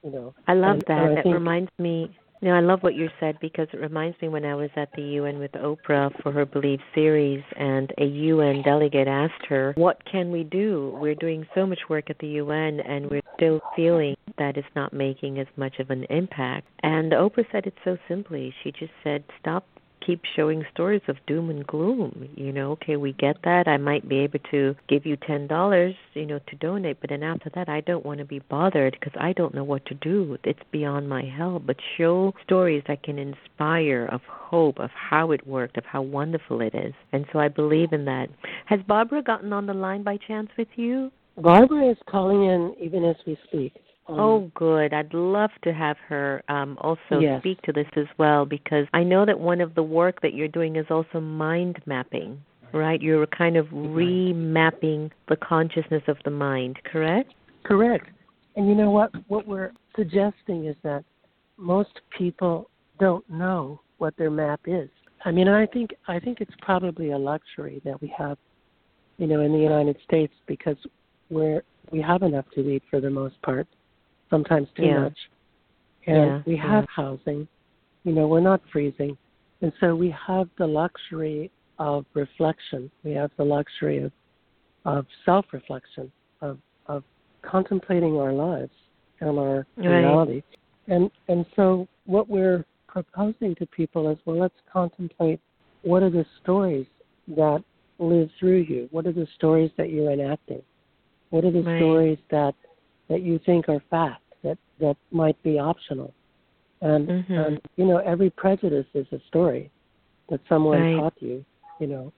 You 0.04 0.12
know, 0.12 0.34
I 0.46 0.54
love 0.54 0.74
and, 0.74 0.84
that. 0.86 1.02
And 1.02 1.18
it 1.18 1.22
think, 1.22 1.34
reminds 1.34 1.70
me 1.78 2.16
know, 2.42 2.54
I 2.54 2.60
love 2.60 2.82
what 2.82 2.94
you 2.94 3.08
said 3.18 3.38
because 3.40 3.68
it 3.72 3.80
reminds 3.80 4.20
me 4.22 4.28
when 4.28 4.44
I 4.44 4.54
was 4.54 4.70
at 4.76 4.90
the 4.94 5.02
UN 5.02 5.38
with 5.38 5.52
Oprah 5.52 6.10
for 6.22 6.30
her 6.32 6.46
Believe 6.46 6.80
series, 6.94 7.42
and 7.56 7.92
a 7.98 8.04
UN 8.04 8.62
delegate 8.62 9.08
asked 9.08 9.46
her, 9.48 9.72
What 9.76 10.00
can 10.10 10.30
we 10.30 10.44
do? 10.44 10.96
We're 11.00 11.14
doing 11.14 11.46
so 11.54 11.66
much 11.66 11.80
work 11.88 12.10
at 12.10 12.18
the 12.18 12.28
UN, 12.28 12.80
and 12.80 13.10
we're 13.10 13.22
still 13.36 13.60
feeling 13.74 14.16
that 14.38 14.56
it's 14.56 14.68
not 14.76 14.92
making 14.92 15.38
as 15.38 15.46
much 15.56 15.78
of 15.78 15.90
an 15.90 16.04
impact. 16.10 16.66
And 16.82 17.12
Oprah 17.12 17.46
said 17.50 17.66
it 17.66 17.74
so 17.84 17.98
simply. 18.08 18.54
She 18.62 18.72
just 18.72 18.92
said, 19.02 19.24
Stop 19.40 19.66
keep 20.04 20.22
showing 20.36 20.64
stories 20.72 21.02
of 21.08 21.16
doom 21.26 21.50
and 21.50 21.66
gloom. 21.66 22.28
You 22.34 22.52
know, 22.52 22.72
okay, 22.72 22.96
we 22.96 23.12
get 23.12 23.36
that. 23.44 23.68
I 23.68 23.76
might 23.76 24.08
be 24.08 24.18
able 24.20 24.40
to 24.50 24.74
give 24.88 25.06
you 25.06 25.16
ten 25.16 25.46
dollars, 25.46 25.94
you 26.14 26.26
know, 26.26 26.40
to 26.48 26.56
donate, 26.56 27.00
but 27.00 27.10
then 27.10 27.22
after 27.22 27.50
that, 27.54 27.68
I 27.68 27.80
don't 27.80 28.04
want 28.04 28.18
to 28.18 28.24
be 28.24 28.40
bothered 28.40 28.96
because 28.98 29.14
I 29.20 29.32
don't 29.32 29.54
know 29.54 29.64
what 29.64 29.84
to 29.86 29.94
do. 29.94 30.38
It's 30.44 30.58
beyond 30.72 31.08
my 31.08 31.24
help. 31.24 31.66
But 31.66 31.76
show 31.96 32.34
stories 32.44 32.82
that 32.88 33.02
can 33.02 33.18
inspire 33.18 34.08
of 34.10 34.20
hope, 34.28 34.78
of 34.78 34.90
how 34.90 35.32
it 35.32 35.46
worked, 35.46 35.76
of 35.76 35.84
how 35.84 36.02
wonderful 36.02 36.60
it 36.60 36.74
is. 36.74 36.94
And 37.12 37.26
so 37.32 37.38
I 37.38 37.48
believe 37.48 37.92
in 37.92 38.04
that. 38.06 38.28
Has 38.66 38.80
Barbara 38.86 39.22
gotten 39.22 39.52
on 39.52 39.66
the 39.66 39.74
line 39.74 40.02
by 40.02 40.18
chance 40.26 40.48
with 40.56 40.68
you? 40.76 41.10
Barbara 41.36 41.90
is 41.90 41.98
calling 42.08 42.44
in 42.44 42.74
even 42.80 43.04
as 43.04 43.16
we 43.26 43.38
speak. 43.46 43.72
Um, 44.08 44.20
oh, 44.20 44.50
good. 44.54 44.94
I'd 44.94 45.12
love 45.12 45.50
to 45.64 45.72
have 45.72 45.96
her 46.08 46.42
um, 46.48 46.78
also 46.80 47.18
yes. 47.20 47.40
speak 47.42 47.60
to 47.62 47.72
this 47.72 47.86
as 47.96 48.06
well 48.16 48.46
because 48.46 48.86
I 48.94 49.02
know 49.02 49.26
that 49.26 49.38
one 49.38 49.60
of 49.60 49.74
the 49.74 49.82
work 49.82 50.22
that 50.22 50.34
you're 50.34 50.48
doing 50.48 50.76
is 50.76 50.86
also 50.90 51.20
mind 51.20 51.80
mapping, 51.84 52.40
right? 52.72 53.00
You're 53.00 53.26
kind 53.26 53.56
of 53.56 53.66
remapping 53.66 55.10
the 55.28 55.36
consciousness 55.36 56.02
of 56.08 56.16
the 56.24 56.30
mind, 56.30 56.78
correct? 56.90 57.34
Correct. 57.64 58.06
And 58.56 58.66
you 58.66 58.74
know 58.74 58.90
what? 58.90 59.10
What 59.28 59.46
we're 59.46 59.72
suggesting 59.94 60.66
is 60.66 60.76
that 60.82 61.04
most 61.58 62.00
people 62.16 62.70
don't 62.98 63.28
know 63.28 63.80
what 63.98 64.16
their 64.16 64.30
map 64.30 64.60
is. 64.66 64.88
I 65.24 65.32
mean, 65.32 65.48
I 65.48 65.66
think 65.66 65.90
I 66.06 66.18
think 66.18 66.40
it's 66.40 66.54
probably 66.62 67.10
a 67.10 67.18
luxury 67.18 67.82
that 67.84 68.00
we 68.00 68.12
have, 68.16 68.38
you 69.18 69.26
know, 69.26 69.40
in 69.40 69.52
the 69.52 69.58
United 69.58 69.96
States 70.04 70.32
because 70.46 70.76
we're 71.28 71.62
we 71.90 72.00
have 72.00 72.22
enough 72.22 72.46
to 72.54 72.60
eat 72.68 72.82
for 72.90 73.00
the 73.00 73.10
most 73.10 73.40
part 73.42 73.66
sometimes 74.30 74.68
too 74.76 74.84
yeah. 74.84 75.00
much. 75.00 75.18
And 76.06 76.16
yeah, 76.16 76.42
we 76.46 76.56
have 76.56 76.84
yeah. 76.84 77.04
housing. 77.04 77.48
You 78.04 78.12
know, 78.12 78.26
we're 78.26 78.40
not 78.40 78.62
freezing. 78.72 79.16
And 79.60 79.72
so 79.80 79.94
we 79.94 80.14
have 80.26 80.48
the 80.58 80.66
luxury 80.66 81.50
of 81.78 82.04
reflection. 82.14 82.90
We 83.04 83.12
have 83.12 83.30
the 83.36 83.44
luxury 83.44 84.02
of 84.02 84.12
of 84.84 85.06
self 85.24 85.46
reflection, 85.52 86.10
of 86.40 86.58
of 86.86 87.04
contemplating 87.42 88.16
our 88.16 88.32
lives 88.32 88.72
and 89.20 89.38
our 89.38 89.66
right. 89.76 89.86
reality. 89.86 90.42
And 90.86 91.10
and 91.28 91.44
so 91.56 91.86
what 92.06 92.28
we're 92.28 92.64
proposing 92.86 93.54
to 93.56 93.66
people 93.66 94.10
is 94.10 94.18
well 94.24 94.38
let's 94.38 94.54
contemplate 94.72 95.40
what 95.82 96.02
are 96.02 96.10
the 96.10 96.24
stories 96.42 96.86
that 97.28 97.62
live 97.98 98.30
through 98.38 98.64
you? 98.68 98.88
What 98.90 99.06
are 99.06 99.12
the 99.12 99.26
stories 99.36 99.70
that 99.76 99.90
you're 99.90 100.10
enacting? 100.10 100.62
What 101.30 101.44
are 101.44 101.50
the 101.50 101.62
right. 101.62 101.78
stories 101.78 102.18
that 102.30 102.54
that 103.08 103.22
you 103.22 103.40
think 103.44 103.68
are 103.68 103.82
fact 103.90 104.22
that 104.42 104.58
that 104.80 104.96
might 105.10 105.40
be 105.42 105.58
optional 105.58 106.12
and 106.80 107.08
mm-hmm. 107.08 107.32
and 107.32 107.60
you 107.76 107.84
know 107.84 107.98
every 107.98 108.30
prejudice 108.30 108.86
is 108.94 109.06
a 109.12 109.20
story 109.28 109.70
that 110.28 110.40
someone 110.48 110.80
right. 110.80 110.96
taught 110.96 111.14
you 111.20 111.44
you 111.80 111.86
know 111.86 112.12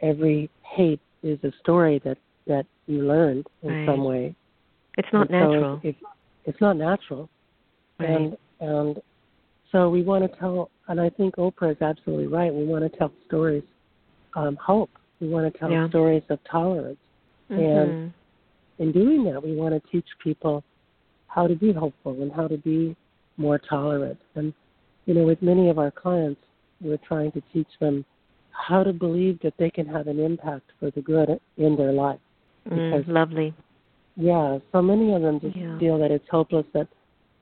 every 0.00 0.50
hate 0.62 1.00
is 1.22 1.38
a 1.44 1.52
story 1.60 2.00
that 2.04 2.18
that 2.46 2.66
you 2.86 3.02
learned 3.02 3.46
in 3.62 3.70
right. 3.70 3.86
some 3.86 4.04
way 4.04 4.34
it's 4.98 5.08
not 5.12 5.30
and 5.30 5.40
natural 5.40 5.80
so 5.82 5.88
if, 5.88 5.96
if, 5.96 6.02
it's 6.44 6.60
not 6.60 6.76
natural 6.76 7.28
right. 7.98 8.10
and 8.10 8.36
and 8.60 9.00
so 9.70 9.88
we 9.88 10.02
want 10.02 10.30
to 10.30 10.38
tell 10.38 10.70
and 10.88 11.00
i 11.00 11.08
think 11.08 11.36
oprah 11.36 11.72
is 11.72 11.80
absolutely 11.80 12.26
right 12.26 12.52
we 12.52 12.64
want 12.64 12.82
to 12.82 12.98
tell 12.98 13.12
stories 13.26 13.64
um 14.34 14.56
hope 14.56 14.90
we 15.20 15.28
want 15.28 15.50
to 15.50 15.58
tell 15.58 15.70
yeah. 15.70 15.88
stories 15.88 16.22
of 16.28 16.38
tolerance 16.50 16.98
mm-hmm. 17.50 17.60
and 17.60 18.12
in 18.82 18.90
doing 18.90 19.24
that, 19.24 19.42
we 19.42 19.54
want 19.54 19.72
to 19.74 19.90
teach 19.90 20.06
people 20.22 20.64
how 21.28 21.46
to 21.46 21.54
be 21.54 21.72
hopeful 21.72 22.20
and 22.20 22.32
how 22.32 22.48
to 22.48 22.58
be 22.58 22.96
more 23.36 23.58
tolerant. 23.58 24.18
And, 24.34 24.52
you 25.06 25.14
know, 25.14 25.22
with 25.22 25.40
many 25.40 25.70
of 25.70 25.78
our 25.78 25.92
clients, 25.92 26.40
we're 26.80 26.98
trying 26.98 27.30
to 27.32 27.42
teach 27.52 27.68
them 27.80 28.04
how 28.50 28.82
to 28.82 28.92
believe 28.92 29.38
that 29.42 29.54
they 29.56 29.70
can 29.70 29.86
have 29.86 30.08
an 30.08 30.18
impact 30.18 30.72
for 30.80 30.90
the 30.90 31.00
good 31.00 31.28
in 31.56 31.76
their 31.76 31.92
life. 31.92 32.18
Mm, 32.68 33.06
lovely. 33.06 33.54
Yeah, 34.16 34.58
so 34.72 34.82
many 34.82 35.14
of 35.14 35.22
them 35.22 35.40
just 35.40 35.56
yeah. 35.56 35.78
feel 35.78 35.98
that 35.98 36.10
it's 36.10 36.28
hopeless, 36.28 36.66
that 36.74 36.88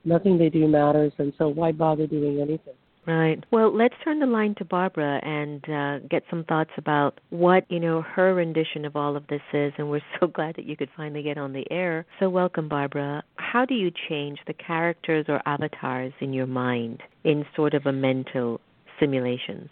nothing 0.05 0.37
they 0.37 0.49
do 0.49 0.67
matters, 0.67 1.11
and 1.17 1.33
so 1.37 1.49
why 1.49 1.71
bother 1.71 2.07
doing 2.07 2.39
anything? 2.39 2.75
Right. 3.07 3.43
Well, 3.49 3.75
let's 3.75 3.95
turn 4.03 4.19
the 4.19 4.27
line 4.27 4.53
to 4.59 4.65
Barbara 4.65 5.19
and 5.23 5.67
uh, 5.67 6.07
get 6.07 6.23
some 6.29 6.43
thoughts 6.43 6.69
about 6.77 7.19
what 7.31 7.65
you 7.69 7.79
know 7.79 8.03
her 8.03 8.35
rendition 8.35 8.85
of 8.85 8.95
all 8.95 9.15
of 9.15 9.25
this 9.27 9.41
is. 9.53 9.73
And 9.77 9.89
we're 9.89 10.01
so 10.19 10.27
glad 10.27 10.55
that 10.57 10.65
you 10.65 10.77
could 10.77 10.89
finally 10.95 11.23
get 11.23 11.37
on 11.37 11.51
the 11.51 11.65
air. 11.71 12.05
So, 12.19 12.29
welcome, 12.29 12.69
Barbara. 12.69 13.23
How 13.37 13.65
do 13.65 13.73
you 13.73 13.91
change 14.07 14.39
the 14.45 14.53
characters 14.53 15.25
or 15.29 15.41
avatars 15.47 16.13
in 16.21 16.31
your 16.31 16.45
mind 16.45 17.01
in 17.23 17.43
sort 17.55 17.73
of 17.73 17.87
a 17.87 17.91
mental 17.91 18.61
simulations? 18.99 19.69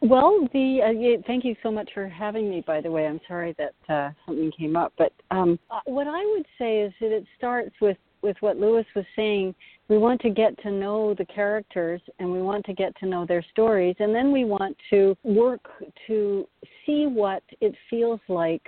Well, 0.00 0.46
the 0.52 0.80
uh, 0.86 0.90
yeah, 0.90 1.16
thank 1.26 1.44
you 1.44 1.56
so 1.62 1.70
much 1.70 1.90
for 1.92 2.06
having 2.06 2.48
me. 2.48 2.62
By 2.64 2.80
the 2.80 2.90
way, 2.90 3.06
I'm 3.06 3.20
sorry 3.26 3.56
that 3.58 3.92
uh, 3.92 4.10
something 4.26 4.52
came 4.56 4.76
up, 4.76 4.92
but 4.96 5.12
um, 5.30 5.58
uh, 5.70 5.80
what 5.86 6.06
I 6.06 6.24
would 6.34 6.46
say 6.58 6.82
is 6.82 6.92
that 7.00 7.10
it 7.10 7.24
starts 7.36 7.74
with 7.80 7.96
with 8.22 8.36
what 8.40 8.58
Lewis 8.58 8.86
was 8.94 9.04
saying. 9.16 9.54
We 9.88 9.98
want 9.98 10.20
to 10.20 10.30
get 10.30 10.60
to 10.62 10.70
know 10.70 11.14
the 11.14 11.24
characters, 11.24 12.02
and 12.18 12.30
we 12.30 12.42
want 12.42 12.64
to 12.66 12.74
get 12.74 12.94
to 13.00 13.06
know 13.06 13.24
their 13.24 13.44
stories, 13.50 13.96
and 13.98 14.14
then 14.14 14.30
we 14.32 14.44
want 14.44 14.76
to 14.90 15.16
work 15.22 15.66
to 16.06 16.46
see 16.84 17.06
what 17.06 17.42
it 17.60 17.74
feels 17.88 18.20
like 18.28 18.66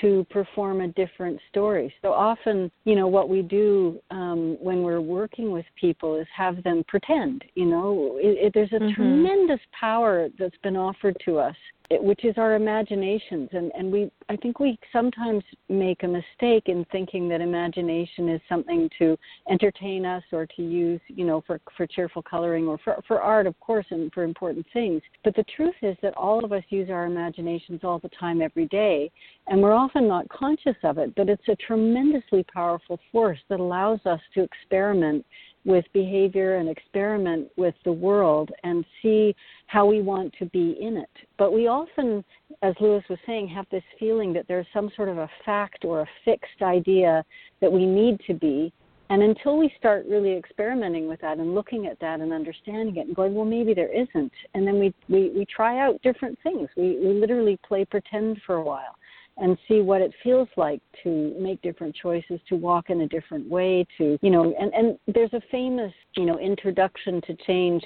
to 0.00 0.26
perform 0.30 0.80
a 0.80 0.88
different 0.88 1.40
story. 1.48 1.92
So 2.02 2.12
often, 2.12 2.70
you 2.84 2.94
know, 2.94 3.08
what 3.08 3.28
we 3.28 3.42
do 3.42 4.00
um, 4.10 4.56
when 4.60 4.82
we're 4.82 5.00
working 5.00 5.50
with 5.50 5.64
people 5.80 6.16
is 6.16 6.26
have 6.36 6.62
them 6.62 6.84
pretend. 6.88 7.44
You 7.54 7.66
know, 7.66 8.18
it, 8.20 8.46
it, 8.46 8.52
there's 8.54 8.72
a 8.72 8.76
mm-hmm. 8.76 8.94
tremendous 8.94 9.60
power 9.78 10.28
that's 10.38 10.56
been 10.62 10.76
offered 10.76 11.16
to 11.24 11.38
us 11.38 11.56
which 11.90 12.24
is 12.24 12.34
our 12.36 12.54
imaginations. 12.54 13.48
And 13.52 13.72
and 13.76 13.90
we 13.90 14.10
i 14.28 14.36
think 14.36 14.60
we 14.60 14.78
sometimes 14.92 15.42
make 15.68 16.02
a 16.02 16.08
mistake 16.08 16.64
in 16.66 16.84
thinking 16.92 17.28
that 17.28 17.40
imagination 17.40 18.28
is 18.28 18.40
something 18.48 18.90
to 18.98 19.16
entertain 19.50 20.04
us 20.04 20.22
or 20.32 20.46
to 20.46 20.62
use 20.62 21.00
you 21.08 21.24
know 21.24 21.42
for 21.46 21.60
for 21.76 21.86
cheerful 21.86 22.22
coloring 22.22 22.66
or 22.66 22.78
for 22.78 23.00
for 23.06 23.20
art 23.20 23.46
of 23.46 23.58
course 23.60 23.86
and 23.90 24.12
for 24.12 24.24
important 24.24 24.66
things. 24.72 25.00
But 25.24 25.34
the 25.34 25.44
truth 25.56 25.74
is 25.82 25.96
that 26.02 26.16
all 26.16 26.44
of 26.44 26.52
us 26.52 26.64
use 26.68 26.90
our 26.90 27.06
imaginations 27.06 27.80
all 27.84 27.98
the 27.98 28.10
time 28.10 28.42
every 28.42 28.66
day 28.66 29.10
and 29.46 29.62
we're 29.62 29.72
often 29.72 30.06
not 30.06 30.28
conscious 30.28 30.76
of 30.82 30.98
it. 30.98 31.14
But 31.14 31.28
it's 31.28 31.48
a 31.48 31.56
tremendously 31.56 32.44
powerful 32.52 32.98
force 33.10 33.38
that 33.48 33.60
allows 33.60 34.00
us 34.04 34.20
to 34.34 34.42
experiment 34.42 35.24
with 35.68 35.84
behavior 35.92 36.56
and 36.56 36.68
experiment 36.68 37.46
with 37.58 37.74
the 37.84 37.92
world 37.92 38.50
and 38.64 38.86
see 39.02 39.36
how 39.66 39.84
we 39.84 40.00
want 40.00 40.34
to 40.38 40.46
be 40.46 40.78
in 40.80 40.96
it. 40.96 41.10
But 41.36 41.52
we 41.52 41.68
often, 41.68 42.24
as 42.62 42.74
Lewis 42.80 43.04
was 43.10 43.18
saying, 43.26 43.48
have 43.48 43.66
this 43.70 43.82
feeling 44.00 44.32
that 44.32 44.46
there's 44.48 44.66
some 44.72 44.90
sort 44.96 45.10
of 45.10 45.18
a 45.18 45.30
fact 45.44 45.84
or 45.84 46.00
a 46.00 46.08
fixed 46.24 46.62
idea 46.62 47.22
that 47.60 47.70
we 47.70 47.84
need 47.84 48.18
to 48.26 48.32
be. 48.32 48.72
And 49.10 49.22
until 49.22 49.58
we 49.58 49.70
start 49.78 50.06
really 50.08 50.34
experimenting 50.34 51.06
with 51.06 51.20
that 51.20 51.36
and 51.36 51.54
looking 51.54 51.86
at 51.86 52.00
that 52.00 52.20
and 52.20 52.32
understanding 52.32 52.96
it 52.96 53.06
and 53.06 53.14
going, 53.14 53.34
well, 53.34 53.44
maybe 53.44 53.74
there 53.74 53.92
isn't, 53.92 54.32
and 54.54 54.66
then 54.66 54.78
we 54.78 54.94
we, 55.08 55.30
we 55.30 55.46
try 55.46 55.80
out 55.82 56.00
different 56.02 56.38
things. 56.42 56.68
We 56.76 56.98
we 57.02 57.14
literally 57.14 57.58
play 57.66 57.86
pretend 57.86 58.38
for 58.44 58.56
a 58.56 58.62
while 58.62 58.97
and 59.38 59.56
see 59.68 59.80
what 59.80 60.00
it 60.00 60.12
feels 60.22 60.48
like 60.56 60.80
to 61.02 61.34
make 61.38 61.62
different 61.62 61.94
choices, 61.94 62.40
to 62.48 62.56
walk 62.56 62.90
in 62.90 63.02
a 63.02 63.08
different 63.08 63.48
way, 63.48 63.86
to 63.96 64.18
you 64.20 64.30
know, 64.30 64.54
and 64.58 64.72
and 64.74 64.98
there's 65.14 65.32
a 65.32 65.40
famous 65.50 65.92
you 66.16 66.26
know 66.26 66.38
introduction 66.38 67.20
to 67.22 67.34
change 67.46 67.82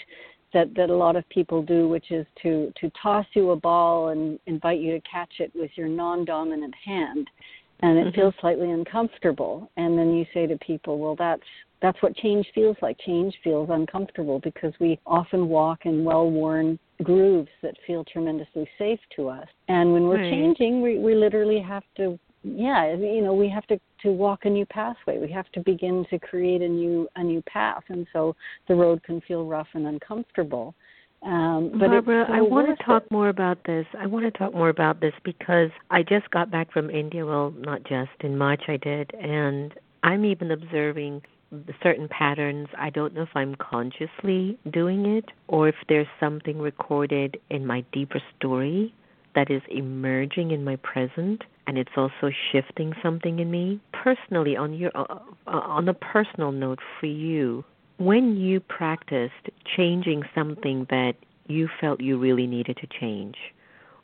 that 0.52 0.74
that 0.74 0.90
a 0.90 0.96
lot 0.96 1.16
of 1.16 1.28
people 1.28 1.62
do, 1.62 1.88
which 1.88 2.10
is 2.10 2.26
to 2.42 2.72
to 2.80 2.90
toss 3.00 3.26
you 3.34 3.50
a 3.50 3.56
ball 3.56 4.08
and 4.08 4.38
invite 4.46 4.80
you 4.80 4.92
to 4.92 5.00
catch 5.08 5.32
it 5.38 5.52
with 5.54 5.70
your 5.76 5.88
non-dominant 5.88 6.74
hand, 6.84 7.28
and 7.80 7.98
it 7.98 8.06
mm-hmm. 8.06 8.20
feels 8.20 8.34
slightly 8.40 8.70
uncomfortable, 8.70 9.70
and 9.76 9.98
then 9.98 10.14
you 10.14 10.24
say 10.32 10.46
to 10.46 10.56
people, 10.58 10.98
well, 10.98 11.16
that's 11.16 11.42
that's 11.82 12.00
what 12.00 12.16
change 12.16 12.46
feels 12.54 12.76
like. 12.80 12.96
Change 13.04 13.34
feels 13.42 13.68
uncomfortable 13.70 14.38
because 14.38 14.72
we 14.80 14.98
often 15.04 15.48
walk 15.48 15.80
in 15.84 16.04
well-worn 16.04 16.78
grooves 17.02 17.50
that 17.62 17.74
feel 17.86 18.04
tremendously 18.04 18.68
safe 18.78 19.00
to 19.16 19.28
us. 19.28 19.46
And 19.68 19.92
when 19.92 20.04
we're 20.04 20.22
right. 20.22 20.30
changing, 20.30 20.80
we, 20.80 20.98
we 20.98 21.16
literally 21.16 21.60
have 21.60 21.82
to, 21.96 22.18
yeah, 22.44 22.94
you 22.94 23.20
know, 23.20 23.34
we 23.34 23.48
have 23.48 23.66
to, 23.66 23.80
to 24.02 24.12
walk 24.12 24.44
a 24.44 24.50
new 24.50 24.64
pathway. 24.66 25.18
We 25.18 25.30
have 25.32 25.50
to 25.52 25.60
begin 25.60 26.06
to 26.10 26.18
create 26.18 26.62
a 26.62 26.68
new 26.68 27.08
a 27.16 27.22
new 27.22 27.42
path, 27.42 27.82
and 27.88 28.06
so 28.12 28.34
the 28.68 28.74
road 28.74 29.02
can 29.02 29.20
feel 29.22 29.44
rough 29.46 29.68
and 29.74 29.86
uncomfortable. 29.86 30.74
Um, 31.24 31.70
but 31.78 31.88
Barbara, 31.88 32.24
so 32.26 32.34
I 32.34 32.40
want 32.40 32.76
to 32.76 32.84
talk 32.84 33.04
it. 33.04 33.12
more 33.12 33.28
about 33.28 33.58
this. 33.64 33.86
I 33.96 34.06
want 34.06 34.24
to 34.24 34.36
talk 34.36 34.52
more 34.54 34.70
about 34.70 35.00
this 35.00 35.12
because 35.24 35.70
I 35.90 36.02
just 36.02 36.28
got 36.30 36.50
back 36.50 36.72
from 36.72 36.90
India. 36.90 37.24
Well, 37.24 37.54
not 37.56 37.84
just 37.84 38.10
in 38.20 38.36
March, 38.36 38.62
I 38.66 38.76
did, 38.76 39.12
and 39.14 39.72
I'm 40.02 40.24
even 40.24 40.50
observing 40.50 41.22
certain 41.82 42.08
patterns. 42.08 42.68
I 42.78 42.90
don't 42.90 43.14
know 43.14 43.22
if 43.22 43.34
I'm 43.34 43.54
consciously 43.56 44.58
doing 44.70 45.06
it 45.06 45.26
or 45.48 45.68
if 45.68 45.74
there's 45.88 46.06
something 46.18 46.58
recorded 46.58 47.38
in 47.50 47.66
my 47.66 47.84
deeper 47.92 48.20
story 48.36 48.94
that 49.34 49.50
is 49.50 49.62
emerging 49.70 50.50
in 50.50 50.64
my 50.64 50.76
present 50.76 51.42
and 51.66 51.78
it's 51.78 51.92
also 51.96 52.30
shifting 52.50 52.92
something 53.02 53.38
in 53.38 53.50
me 53.50 53.80
personally 53.92 54.56
on 54.56 54.74
your 54.74 54.90
uh, 54.94 55.04
uh, 55.46 55.50
on 55.50 55.88
a 55.88 55.94
personal 55.94 56.52
note 56.52 56.80
for 57.00 57.06
you 57.06 57.64
when 57.98 58.36
you 58.36 58.60
practiced 58.60 59.48
changing 59.76 60.22
something 60.34 60.86
that 60.90 61.14
you 61.46 61.68
felt 61.80 62.00
you 62.00 62.18
really 62.18 62.46
needed 62.46 62.76
to 62.76 62.86
change 63.00 63.36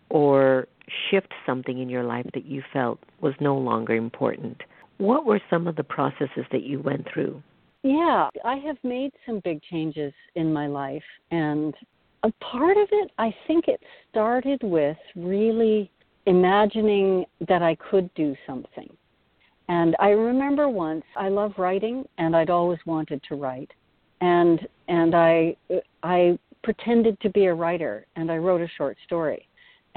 or 0.09 0.67
shift 1.11 1.33
something 1.45 1.79
in 1.79 1.89
your 1.89 2.05
life 2.05 2.27
that 2.33 2.47
you 2.47 2.63
felt 2.73 2.99
was 3.21 3.35
no 3.41 3.57
longer 3.57 3.95
important 3.95 4.63
what 4.99 5.25
were 5.25 5.41
some 5.49 5.67
of 5.67 5.77
the 5.77 5.85
processes 5.85 6.45
that 6.53 6.63
you 6.63 6.81
went 6.81 7.07
through? 7.13 7.43
Yeah, 7.83 8.29
I 8.45 8.57
have 8.57 8.77
made 8.83 9.13
some 9.25 9.41
big 9.45 9.63
changes 9.63 10.13
in 10.35 10.53
my 10.53 10.67
life. 10.67 11.03
And 11.31 11.75
a 12.25 12.33
part 12.33 12.77
of 12.77 12.89
it, 12.91 13.11
I 13.19 13.35
think 13.47 13.69
it 13.69 13.81
started 14.11 14.61
with 14.63 14.97
really 15.15 15.91
imagining 16.27 17.25
that 17.49 17.63
I 17.63 17.77
could 17.77 18.13
do 18.15 18.35
something. 18.47 18.89
And 19.69 19.95
I 20.01 20.11
remember 20.11 20.69
once 20.69 21.05
I 21.17 21.29
love 21.29 21.53
writing 21.59 22.05
and 22.19 22.35
I'd 22.35 22.51
always 22.51 22.79
wanted 22.87 23.23
to 23.29 23.37
write. 23.37 23.71
And 24.21 24.67
and 24.89 25.15
I 25.15 25.57
I 26.03 26.39
pretended 26.65 27.21
to 27.21 27.31
be 27.31 27.45
a 27.45 27.55
writer 27.55 28.07
and 28.17 28.31
I 28.33 28.37
wrote 28.37 28.61
a 28.61 28.69
short 28.77 28.97
story 29.05 29.48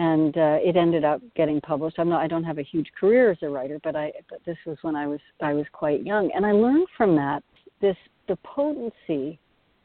and 0.01 0.35
uh, 0.35 0.57
it 0.59 0.75
ended 0.75 1.03
up 1.05 1.21
getting 1.35 1.61
published. 1.61 1.99
I'm 1.99 2.09
not 2.09 2.21
I 2.21 2.27
don't 2.27 2.43
have 2.43 2.57
a 2.57 2.63
huge 2.63 2.91
career 2.99 3.29
as 3.29 3.37
a 3.43 3.49
writer, 3.49 3.79
but 3.83 3.95
I 3.95 4.11
but 4.29 4.39
this 4.47 4.57
was 4.65 4.77
when 4.81 4.95
I 4.95 5.05
was 5.05 5.19
I 5.41 5.53
was 5.53 5.67
quite 5.73 6.03
young, 6.03 6.31
and 6.33 6.43
I 6.43 6.53
learned 6.53 6.87
from 6.97 7.15
that 7.17 7.43
this 7.81 7.95
the 8.27 8.35
potency 8.37 9.37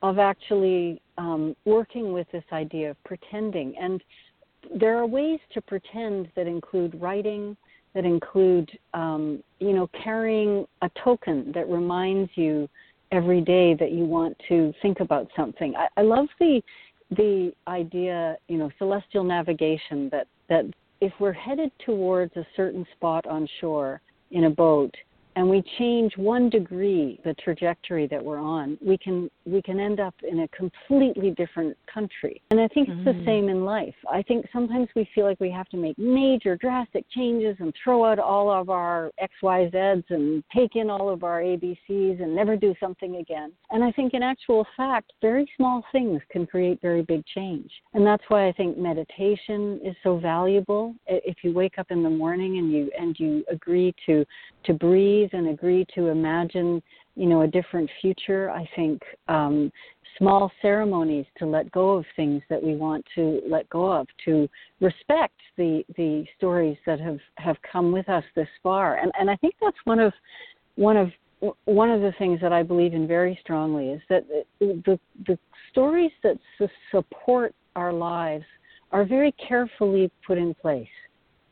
of 0.02 0.18
actually 0.18 1.02
um, 1.18 1.55
working 1.66 2.12
with 2.14 2.26
this 2.33 2.44
idea 2.52 2.90
of 2.90 3.05
pretending. 3.05 3.74
And 3.79 4.02
there 4.74 4.96
are 4.96 5.07
ways 5.07 5.40
to 5.52 5.61
pretend 5.61 6.31
that 6.35 6.46
include 6.46 6.98
writing, 7.00 7.55
that 7.94 8.07
include 8.07 8.70
um, 8.94 9.42
you 9.59 9.74
know 9.74 9.87
carrying 10.02 10.66
a 10.81 10.90
token 11.05 11.52
that 11.55 11.68
reminds 11.68 12.31
you 12.37 12.70
every 13.12 13.42
day 13.42 13.74
that 13.74 13.92
you 13.92 14.05
want 14.05 14.35
to 14.48 14.72
think 14.81 15.00
about 15.00 15.29
something. 15.37 15.74
I, 15.76 15.88
I 16.00 16.02
love 16.02 16.29
the 16.40 16.62
the 17.11 17.53
idea, 17.69 18.37
you 18.49 18.59
know, 18.59 18.71
celestial 18.79 19.25
navigation 19.25 20.09
that 20.11 20.27
that 20.49 20.64
if 21.01 21.12
we're 21.21 21.33
headed 21.33 21.71
towards 21.85 22.35
a 22.37 22.47
certain 22.57 22.87
spot 22.97 23.27
on 23.27 23.49
shore 23.61 24.01
in 24.31 24.45
a 24.45 24.51
boat, 24.51 24.95
and 25.37 25.49
we 25.49 25.62
change 25.79 26.16
one 26.16 26.49
degree 26.49 27.20
the 27.25 27.35
trajectory 27.35 28.07
that 28.09 28.25
we're 28.25 28.38
on, 28.38 28.79
we 28.85 28.96
can 28.96 29.31
we 29.44 29.62
can 29.62 29.79
end 29.79 30.01
up 30.01 30.14
in 30.29 30.40
a 30.40 30.49
completely 30.49 31.31
different 31.31 31.77
country. 31.92 32.42
And 32.51 32.59
I 32.59 32.68
think 32.68 32.88
mm-hmm. 32.88 33.07
it's 33.07 33.18
the 33.18 33.22
mm. 33.22 33.27
same 33.27 33.49
in 33.49 33.64
life. 33.64 33.94
I 34.11 34.22
think 34.22 34.46
sometimes 34.53 34.88
we 34.96 35.09
feel 35.14 35.25
like 35.27 35.38
we 35.38 35.51
have 35.51 35.68
to 35.68 35.77
make 35.77 35.96
major 35.99 36.57
drastic 36.57 37.05
changes 37.11 37.57
and 37.61 37.72
throw 37.85 38.05
out 38.05 38.18
all 38.18 38.51
of 38.51 38.70
our 38.70 39.12
XYZs 39.22 40.05
and 40.09 40.42
take 40.55 40.75
in 40.75 40.90
all 40.90 41.11
of 41.11 41.22
our 41.22 41.40
ABCs 41.40 42.22
and 42.22 42.35
never 42.35 42.57
do 42.57 42.75
something 42.81 43.16
again. 43.16 43.53
And 43.70 43.85
I 43.85 43.92
think 43.92 44.14
in 44.14 44.22
actual 44.22 44.66
fact, 44.77 45.12
very 45.20 45.49
small 45.57 45.85
things 45.92 46.20
can 46.31 46.46
create 46.46 46.81
very 46.81 47.03
big 47.03 47.25
change. 47.27 47.70
And 47.92 48.07
that's 48.07 48.25
why 48.29 48.49
I 48.49 48.53
think 48.53 48.79
meditation 48.79 49.81
is 49.85 49.94
so 50.03 50.16
valuable. 50.18 50.94
If 51.07 51.37
you 51.42 51.53
wake 51.53 51.79
up 51.79 51.90
in 51.90 52.03
the 52.03 52.11
morning 52.11 52.59
and 52.59 52.72
you 52.72 52.90
and 52.99 53.14
you 53.18 53.44
agree 53.51 53.94
to 54.07 54.25
to 54.64 54.72
breathe 54.72 55.25
and 55.32 55.48
agree 55.48 55.86
to 55.94 56.08
imagine, 56.08 56.82
you 57.14 57.26
know, 57.26 57.42
a 57.42 57.46
different 57.46 57.90
future. 58.00 58.50
I 58.50 58.68
think 58.76 59.02
um, 59.28 59.72
small 60.18 60.50
ceremonies 60.62 61.26
to 61.38 61.46
let 61.46 61.70
go 61.70 61.90
of 61.90 62.04
things 62.16 62.42
that 62.48 62.62
we 62.62 62.74
want 62.76 63.04
to 63.14 63.40
let 63.48 63.68
go 63.68 63.90
of, 63.90 64.06
to 64.24 64.48
respect 64.80 65.34
the 65.56 65.84
the 65.96 66.24
stories 66.36 66.76
that 66.86 67.00
have 67.00 67.18
have 67.36 67.56
come 67.70 67.92
with 67.92 68.08
us 68.08 68.24
this 68.34 68.48
far. 68.62 68.98
And 68.98 69.12
and 69.18 69.30
I 69.30 69.36
think 69.36 69.54
that's 69.60 69.76
one 69.84 70.00
of 70.00 70.12
one 70.76 70.96
of 70.96 71.10
one 71.64 71.90
of 71.90 72.00
the 72.00 72.12
things 72.18 72.40
that 72.40 72.52
I 72.52 72.62
believe 72.62 72.94
in 72.94 73.06
very 73.06 73.38
strongly 73.42 73.90
is 73.90 74.02
that 74.08 74.24
the 74.60 74.98
the 75.26 75.38
stories 75.70 76.12
that 76.22 76.38
su- 76.58 76.68
support 76.90 77.54
our 77.74 77.92
lives 77.92 78.44
are 78.92 79.04
very 79.04 79.32
carefully 79.32 80.10
put 80.26 80.38
in 80.38 80.54
place 80.54 80.88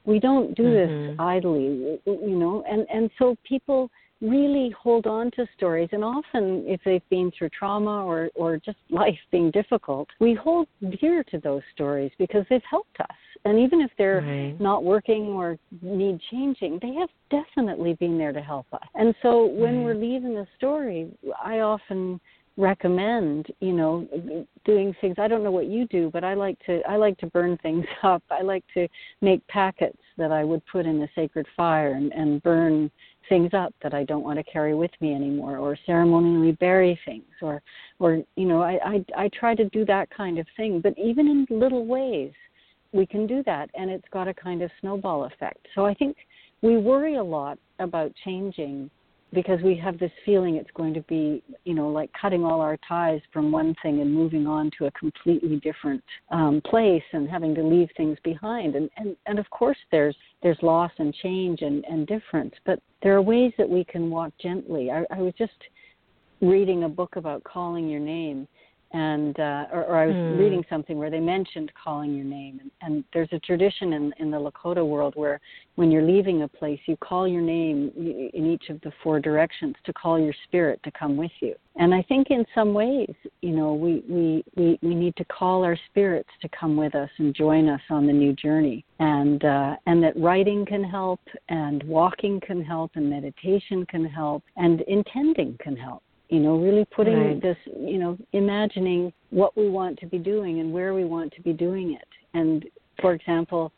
we 0.04 0.18
don't 0.18 0.54
do 0.56 0.64
mm-hmm. 0.64 1.08
this 1.08 1.16
idly 1.18 1.98
you 2.06 2.36
know 2.38 2.64
and 2.68 2.86
and 2.92 3.10
so 3.18 3.36
people 3.46 3.90
really 4.20 4.74
hold 4.80 5.06
on 5.06 5.30
to 5.32 5.46
stories 5.56 5.88
and 5.92 6.04
often 6.04 6.64
if 6.66 6.80
they've 6.84 7.08
been 7.10 7.30
through 7.36 7.48
trauma 7.50 8.04
or 8.04 8.30
or 8.34 8.56
just 8.58 8.78
life 8.90 9.18
being 9.30 9.50
difficult 9.50 10.08
we 10.20 10.34
hold 10.34 10.66
dear 11.00 11.22
to 11.24 11.38
those 11.38 11.62
stories 11.74 12.10
because 12.18 12.44
they've 12.48 12.62
helped 12.68 12.98
us 13.00 13.16
and 13.44 13.58
even 13.58 13.80
if 13.80 13.90
they're 13.98 14.22
right. 14.22 14.60
not 14.60 14.84
working 14.84 15.26
or 15.26 15.58
need 15.82 16.18
changing 16.30 16.78
they 16.80 16.94
have 16.94 17.10
definitely 17.30 17.94
been 17.94 18.16
there 18.16 18.32
to 18.32 18.40
help 18.40 18.66
us 18.72 18.86
and 18.94 19.14
so 19.20 19.46
when 19.46 19.78
right. 19.78 19.84
we're 19.84 19.94
leaving 19.94 20.34
the 20.34 20.46
story 20.56 21.08
i 21.44 21.58
often 21.58 22.20
recommend 22.56 23.46
you 23.60 23.72
know 23.72 24.46
doing 24.64 24.94
things. 25.00 25.16
I 25.18 25.28
don't 25.28 25.42
know 25.42 25.50
what 25.50 25.66
you 25.66 25.86
do 25.88 26.10
but 26.12 26.22
i 26.22 26.34
like 26.34 26.58
to 26.66 26.80
i 26.88 26.96
like 26.96 27.18
to 27.18 27.26
burn 27.26 27.58
things 27.58 27.84
up. 28.02 28.22
I 28.30 28.42
like 28.42 28.64
to 28.74 28.86
make 29.20 29.46
packets 29.48 29.98
that 30.16 30.30
i 30.30 30.44
would 30.44 30.62
put 30.66 30.86
in 30.86 31.02
a 31.02 31.08
sacred 31.14 31.46
fire 31.56 31.92
and, 31.92 32.12
and 32.12 32.42
burn 32.42 32.90
things 33.28 33.50
up 33.54 33.74
that 33.82 33.92
i 33.92 34.04
don't 34.04 34.22
want 34.22 34.38
to 34.38 34.44
carry 34.44 34.74
with 34.74 34.92
me 35.00 35.14
anymore 35.14 35.58
or 35.58 35.76
ceremonially 35.84 36.52
bury 36.52 36.98
things 37.04 37.24
or 37.42 37.60
or 37.98 38.22
you 38.36 38.46
know 38.46 38.62
i 38.62 38.78
i, 38.84 39.04
I 39.24 39.28
try 39.28 39.54
to 39.56 39.68
do 39.70 39.84
that 39.86 40.08
kind 40.10 40.38
of 40.38 40.46
thing. 40.56 40.80
But 40.80 40.94
even 40.96 41.26
in 41.26 41.46
little 41.50 41.86
ways 41.86 42.32
we 42.92 43.04
can 43.04 43.26
do 43.26 43.42
that 43.44 43.68
and 43.74 43.90
it's 43.90 44.08
got 44.12 44.28
a 44.28 44.34
kind 44.34 44.62
of 44.62 44.70
snowball 44.80 45.24
effect. 45.24 45.66
So 45.74 45.84
i 45.84 45.94
think 45.94 46.16
we 46.62 46.76
worry 46.76 47.16
a 47.16 47.24
lot 47.24 47.58
about 47.80 48.12
changing 48.24 48.90
because 49.34 49.60
we 49.62 49.76
have 49.76 49.98
this 49.98 50.12
feeling 50.24 50.56
it's 50.56 50.70
going 50.74 50.94
to 50.94 51.00
be, 51.02 51.42
you 51.64 51.74
know, 51.74 51.88
like 51.88 52.10
cutting 52.18 52.44
all 52.44 52.60
our 52.60 52.78
ties 52.88 53.20
from 53.32 53.50
one 53.50 53.74
thing 53.82 54.00
and 54.00 54.12
moving 54.12 54.46
on 54.46 54.70
to 54.78 54.86
a 54.86 54.90
completely 54.92 55.56
different 55.56 56.02
um, 56.30 56.62
place 56.64 57.02
and 57.12 57.28
having 57.28 57.54
to 57.54 57.62
leave 57.62 57.88
things 57.96 58.16
behind. 58.24 58.76
And, 58.76 58.88
and 58.96 59.16
and 59.26 59.38
of 59.38 59.48
course, 59.50 59.78
there's 59.90 60.16
there's 60.42 60.58
loss 60.62 60.92
and 60.98 61.14
change 61.22 61.62
and 61.62 61.84
and 61.84 62.06
difference, 62.06 62.54
but 62.64 62.80
there 63.02 63.14
are 63.14 63.22
ways 63.22 63.52
that 63.58 63.68
we 63.68 63.84
can 63.84 64.10
walk 64.10 64.32
gently. 64.40 64.90
I, 64.90 65.04
I 65.10 65.18
was 65.20 65.34
just 65.36 65.52
reading 66.40 66.84
a 66.84 66.88
book 66.88 67.16
about 67.16 67.42
calling 67.44 67.88
your 67.88 68.00
name 68.00 68.46
and 68.92 69.38
uh, 69.40 69.66
or, 69.72 69.84
or 69.84 69.96
I 69.96 70.06
was 70.06 70.14
mm. 70.14 70.38
reading 70.38 70.64
something 70.70 70.96
where 70.98 71.10
they 71.10 71.20
mentioned 71.20 71.72
calling 71.82 72.14
your 72.14 72.24
name, 72.24 72.60
and, 72.60 72.70
and 72.82 73.04
there's 73.12 73.28
a 73.32 73.38
tradition 73.40 73.92
in 73.92 74.14
in 74.18 74.30
the 74.30 74.38
Lakota 74.38 74.86
world 74.86 75.14
where 75.16 75.40
when 75.74 75.90
you're 75.90 76.02
leaving 76.02 76.42
a 76.42 76.48
place, 76.48 76.78
you 76.86 76.96
call 76.96 77.26
your 77.26 77.42
name 77.42 77.90
in 77.96 78.46
each 78.46 78.70
of 78.70 78.80
the 78.82 78.92
four 79.02 79.18
directions 79.18 79.74
to 79.84 79.92
call 79.92 80.18
your 80.18 80.34
spirit 80.44 80.80
to 80.84 80.90
come 80.92 81.16
with 81.16 81.32
you. 81.40 81.54
And 81.76 81.92
I 81.92 82.02
think 82.02 82.28
in 82.30 82.44
some 82.54 82.72
ways, 82.72 83.12
you 83.42 83.50
know, 83.50 83.74
we 83.74 84.04
we 84.08 84.44
we, 84.56 84.78
we 84.80 84.94
need 84.94 85.16
to 85.16 85.24
call 85.24 85.64
our 85.64 85.76
spirits 85.90 86.30
to 86.42 86.48
come 86.48 86.76
with 86.76 86.94
us 86.94 87.10
and 87.18 87.34
join 87.34 87.68
us 87.68 87.80
on 87.90 88.06
the 88.06 88.12
new 88.12 88.32
journey, 88.34 88.84
and 89.00 89.44
uh, 89.44 89.76
and 89.86 90.02
that 90.04 90.16
writing 90.16 90.64
can 90.66 90.84
help, 90.84 91.20
and 91.48 91.82
walking 91.82 92.40
can 92.40 92.62
help, 92.62 92.92
and 92.94 93.10
meditation 93.10 93.84
can 93.86 94.04
help, 94.04 94.44
and 94.56 94.82
intending 94.82 95.56
can 95.60 95.76
help 95.76 96.02
you 96.28 96.40
know 96.40 96.56
really 96.58 96.84
putting 96.86 97.18
right. 97.18 97.42
this 97.42 97.56
you 97.66 97.98
know 97.98 98.18
imagining 98.32 99.12
what 99.30 99.56
we 99.56 99.68
want 99.68 99.98
to 99.98 100.06
be 100.06 100.18
doing 100.18 100.60
and 100.60 100.72
where 100.72 100.94
we 100.94 101.04
want 101.04 101.32
to 101.34 101.42
be 101.42 101.52
doing 101.52 101.92
it. 101.94 102.08
And 102.34 102.64
for 103.00 103.12
example 103.12 103.72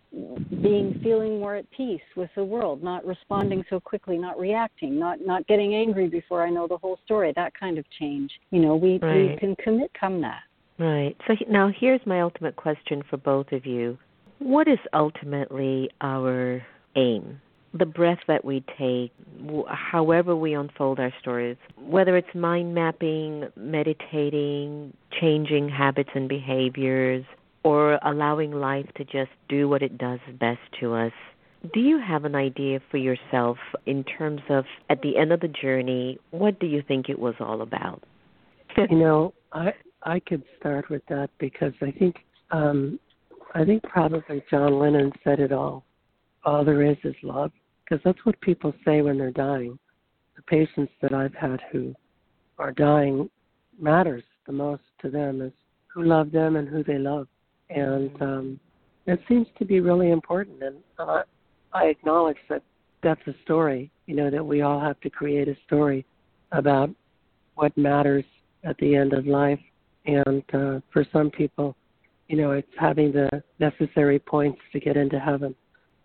being 0.63 0.99
feeling 1.03 1.41
more 1.41 1.57
at 1.57 1.71
peace 1.71 2.01
with 2.17 2.31
the 2.37 2.45
world 2.45 2.83
not 2.83 3.05
responding 3.05 3.65
so 3.69 3.79
quickly 3.81 4.17
not 4.17 4.39
reacting 4.39 4.99
not 4.99 5.21
not 5.21 5.47
getting 5.47 5.75
angry 5.75 6.09
before 6.09 6.43
i 6.47 6.51
know 6.51 6.67
the 6.67 6.77
whole 6.77 6.99
story 7.05 7.33
that 7.37 7.53
kind 7.59 7.79
of 7.79 7.85
change. 7.99 8.31
You 8.51 8.61
know 8.61 8.77
we 8.77 8.99
right. 8.99 9.31
we 9.31 9.37
can 9.39 9.57
commit 9.57 9.91
come 9.99 10.21
that. 10.23 10.43
Right. 10.79 11.17
So 11.27 11.35
now 11.49 11.71
here's 11.75 12.01
my 12.05 12.21
ultimate 12.21 12.57
question 12.57 13.03
for 13.09 13.17
both 13.17 13.53
of 13.53 13.65
you. 13.65 13.99
What 14.39 14.69
is 14.69 14.79
ultimately 14.93 15.89
our 16.03 16.63
aim 16.97 17.41
the 17.79 17.87
breath 17.87 18.19
that 18.29 18.45
we 18.45 18.65
take, 18.79 19.13
however 19.69 20.35
we 20.37 20.55
unfold 20.55 20.99
our 20.99 21.13
stories, 21.21 21.57
whether 21.79 22.17
it's 22.17 22.35
mind 22.35 22.75
mapping, 22.75 23.49
meditating, 23.57 24.93
changing 25.21 25.69
habits 25.69 26.11
and 26.15 26.29
behaviors, 26.29 27.25
or 27.63 27.99
allowing 28.05 28.53
life 28.53 28.87
to 28.97 29.05
just 29.05 29.31
do 29.49 29.69
what 29.69 29.83
it 29.83 29.99
does 29.99 30.21
best 30.39 30.61
to 30.81 30.95
us. 30.95 31.13
Do 31.75 31.81
you 31.81 31.99
have 31.99 32.25
an 32.25 32.37
idea 32.37 32.81
for 32.91 32.97
yourself 32.97 33.59
in 33.87 34.05
terms 34.05 34.41
of 34.49 34.65
at 34.89 35.03
the 35.03 35.17
end 35.17 35.33
of 35.33 35.41
the 35.41 35.49
journey, 35.49 36.19
what 36.31 36.61
do 36.61 36.67
you 36.67 36.83
think 36.87 37.09
it 37.09 37.19
was 37.19 37.35
all 37.41 37.63
about? 37.63 38.05
you 38.91 38.99
know, 38.99 39.35
I 39.53 39.73
I 40.03 40.21
could 40.21 40.45
start 40.59 40.91
with 40.91 41.03
that 41.09 41.31
because 41.39 41.73
I 41.83 41.91
think 41.91 42.17
um 42.53 43.01
I 43.55 43.65
think 43.65 43.83
probably 43.83 44.45
John 44.51 44.79
Lennon 44.79 45.13
said 45.25 45.41
it 45.41 45.51
all. 45.51 45.85
All 46.45 46.65
there 46.65 46.83
is 46.83 46.99
is 47.03 47.17
love 47.23 47.51
because 47.87 48.03
that's 48.05 48.25
what 48.25 48.41
people 48.41 48.75
say 48.85 49.03
when 49.03 49.19
they're 49.19 49.31
dying. 49.31 49.79
The 50.37 50.43
patients 50.43 50.93
that 51.01 51.13
I've 51.13 51.35
had 51.35 51.61
who 51.73 51.95
are 52.59 52.73
dying 52.73 53.31
matters 53.81 54.25
the 54.47 54.53
most 54.53 54.83
to 55.03 55.11
them 55.11 55.41
is 55.41 55.53
who 55.93 56.05
love 56.05 56.31
them 56.31 56.57
and 56.57 56.69
who 56.69 56.85
they 56.85 56.99
love, 56.99 57.27
and 57.71 58.11
um, 58.23 58.61
it 59.07 59.21
seems 59.29 59.47
to 59.59 59.65
be 59.65 59.81
really 59.81 60.11
important. 60.11 60.63
And 60.63 60.77
uh, 60.99 61.23
I 61.73 61.85
acknowledge 61.87 62.37
that 62.49 62.63
that's 63.03 63.27
a 63.27 63.35
story. 63.45 63.91
You 64.07 64.17
know 64.17 64.31
that 64.31 64.45
we 64.45 64.63
all 64.63 64.81
have 64.81 65.01
to 65.01 65.11
create 65.11 65.49
a 65.49 65.57
story 65.67 66.05
about 66.53 66.91
what 67.55 67.77
matters 67.77 68.25
at 68.65 68.77
the 68.79 68.95
end 68.95 69.13
of 69.13 69.27
life, 69.27 69.61
and 70.05 70.43
uh, 70.53 70.81
for 70.93 71.05
some 71.13 71.31
people, 71.31 71.77
you 72.29 72.37
know, 72.37 72.53
it's 72.53 72.69
having 72.79 73.13
the 73.13 73.43
necessary 73.59 74.19
points 74.19 74.61
to 74.73 74.81
get 74.81 74.97
into 74.97 75.19
heaven. 75.19 75.55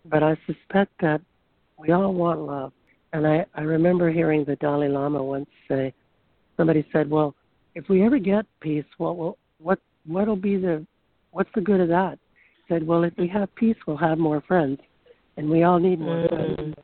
But 0.05 0.23
I 0.23 0.37
suspect 0.47 0.93
that 1.01 1.21
we 1.81 1.91
all 1.91 2.13
want 2.13 2.39
love. 2.39 2.71
And 3.13 3.27
I, 3.27 3.45
I 3.55 3.61
remember 3.61 4.11
hearing 4.11 4.45
the 4.45 4.55
Dalai 4.57 4.87
Lama 4.87 5.21
once 5.23 5.49
say, 5.67 5.93
somebody 6.55 6.85
said, 6.93 7.09
well, 7.09 7.35
if 7.75 7.89
we 7.89 8.05
ever 8.05 8.19
get 8.19 8.45
peace, 8.61 8.85
what 8.97 9.17
will, 9.17 9.37
what, 9.59 9.79
what'll 10.05 10.35
be 10.35 10.57
the, 10.57 10.85
what's 11.31 11.49
the 11.55 11.61
good 11.61 11.81
of 11.81 11.89
that? 11.89 12.19
He 12.67 12.73
said, 12.73 12.85
well, 12.85 13.03
if 13.03 13.13
we 13.17 13.27
have 13.29 13.53
peace, 13.55 13.75
we'll 13.85 13.97
have 13.97 14.17
more 14.17 14.41
friends, 14.47 14.79
and 15.37 15.49
we 15.49 15.63
all 15.63 15.79
need 15.79 15.99
more 15.99 16.27
mm. 16.27 16.29
friends. 16.29 16.75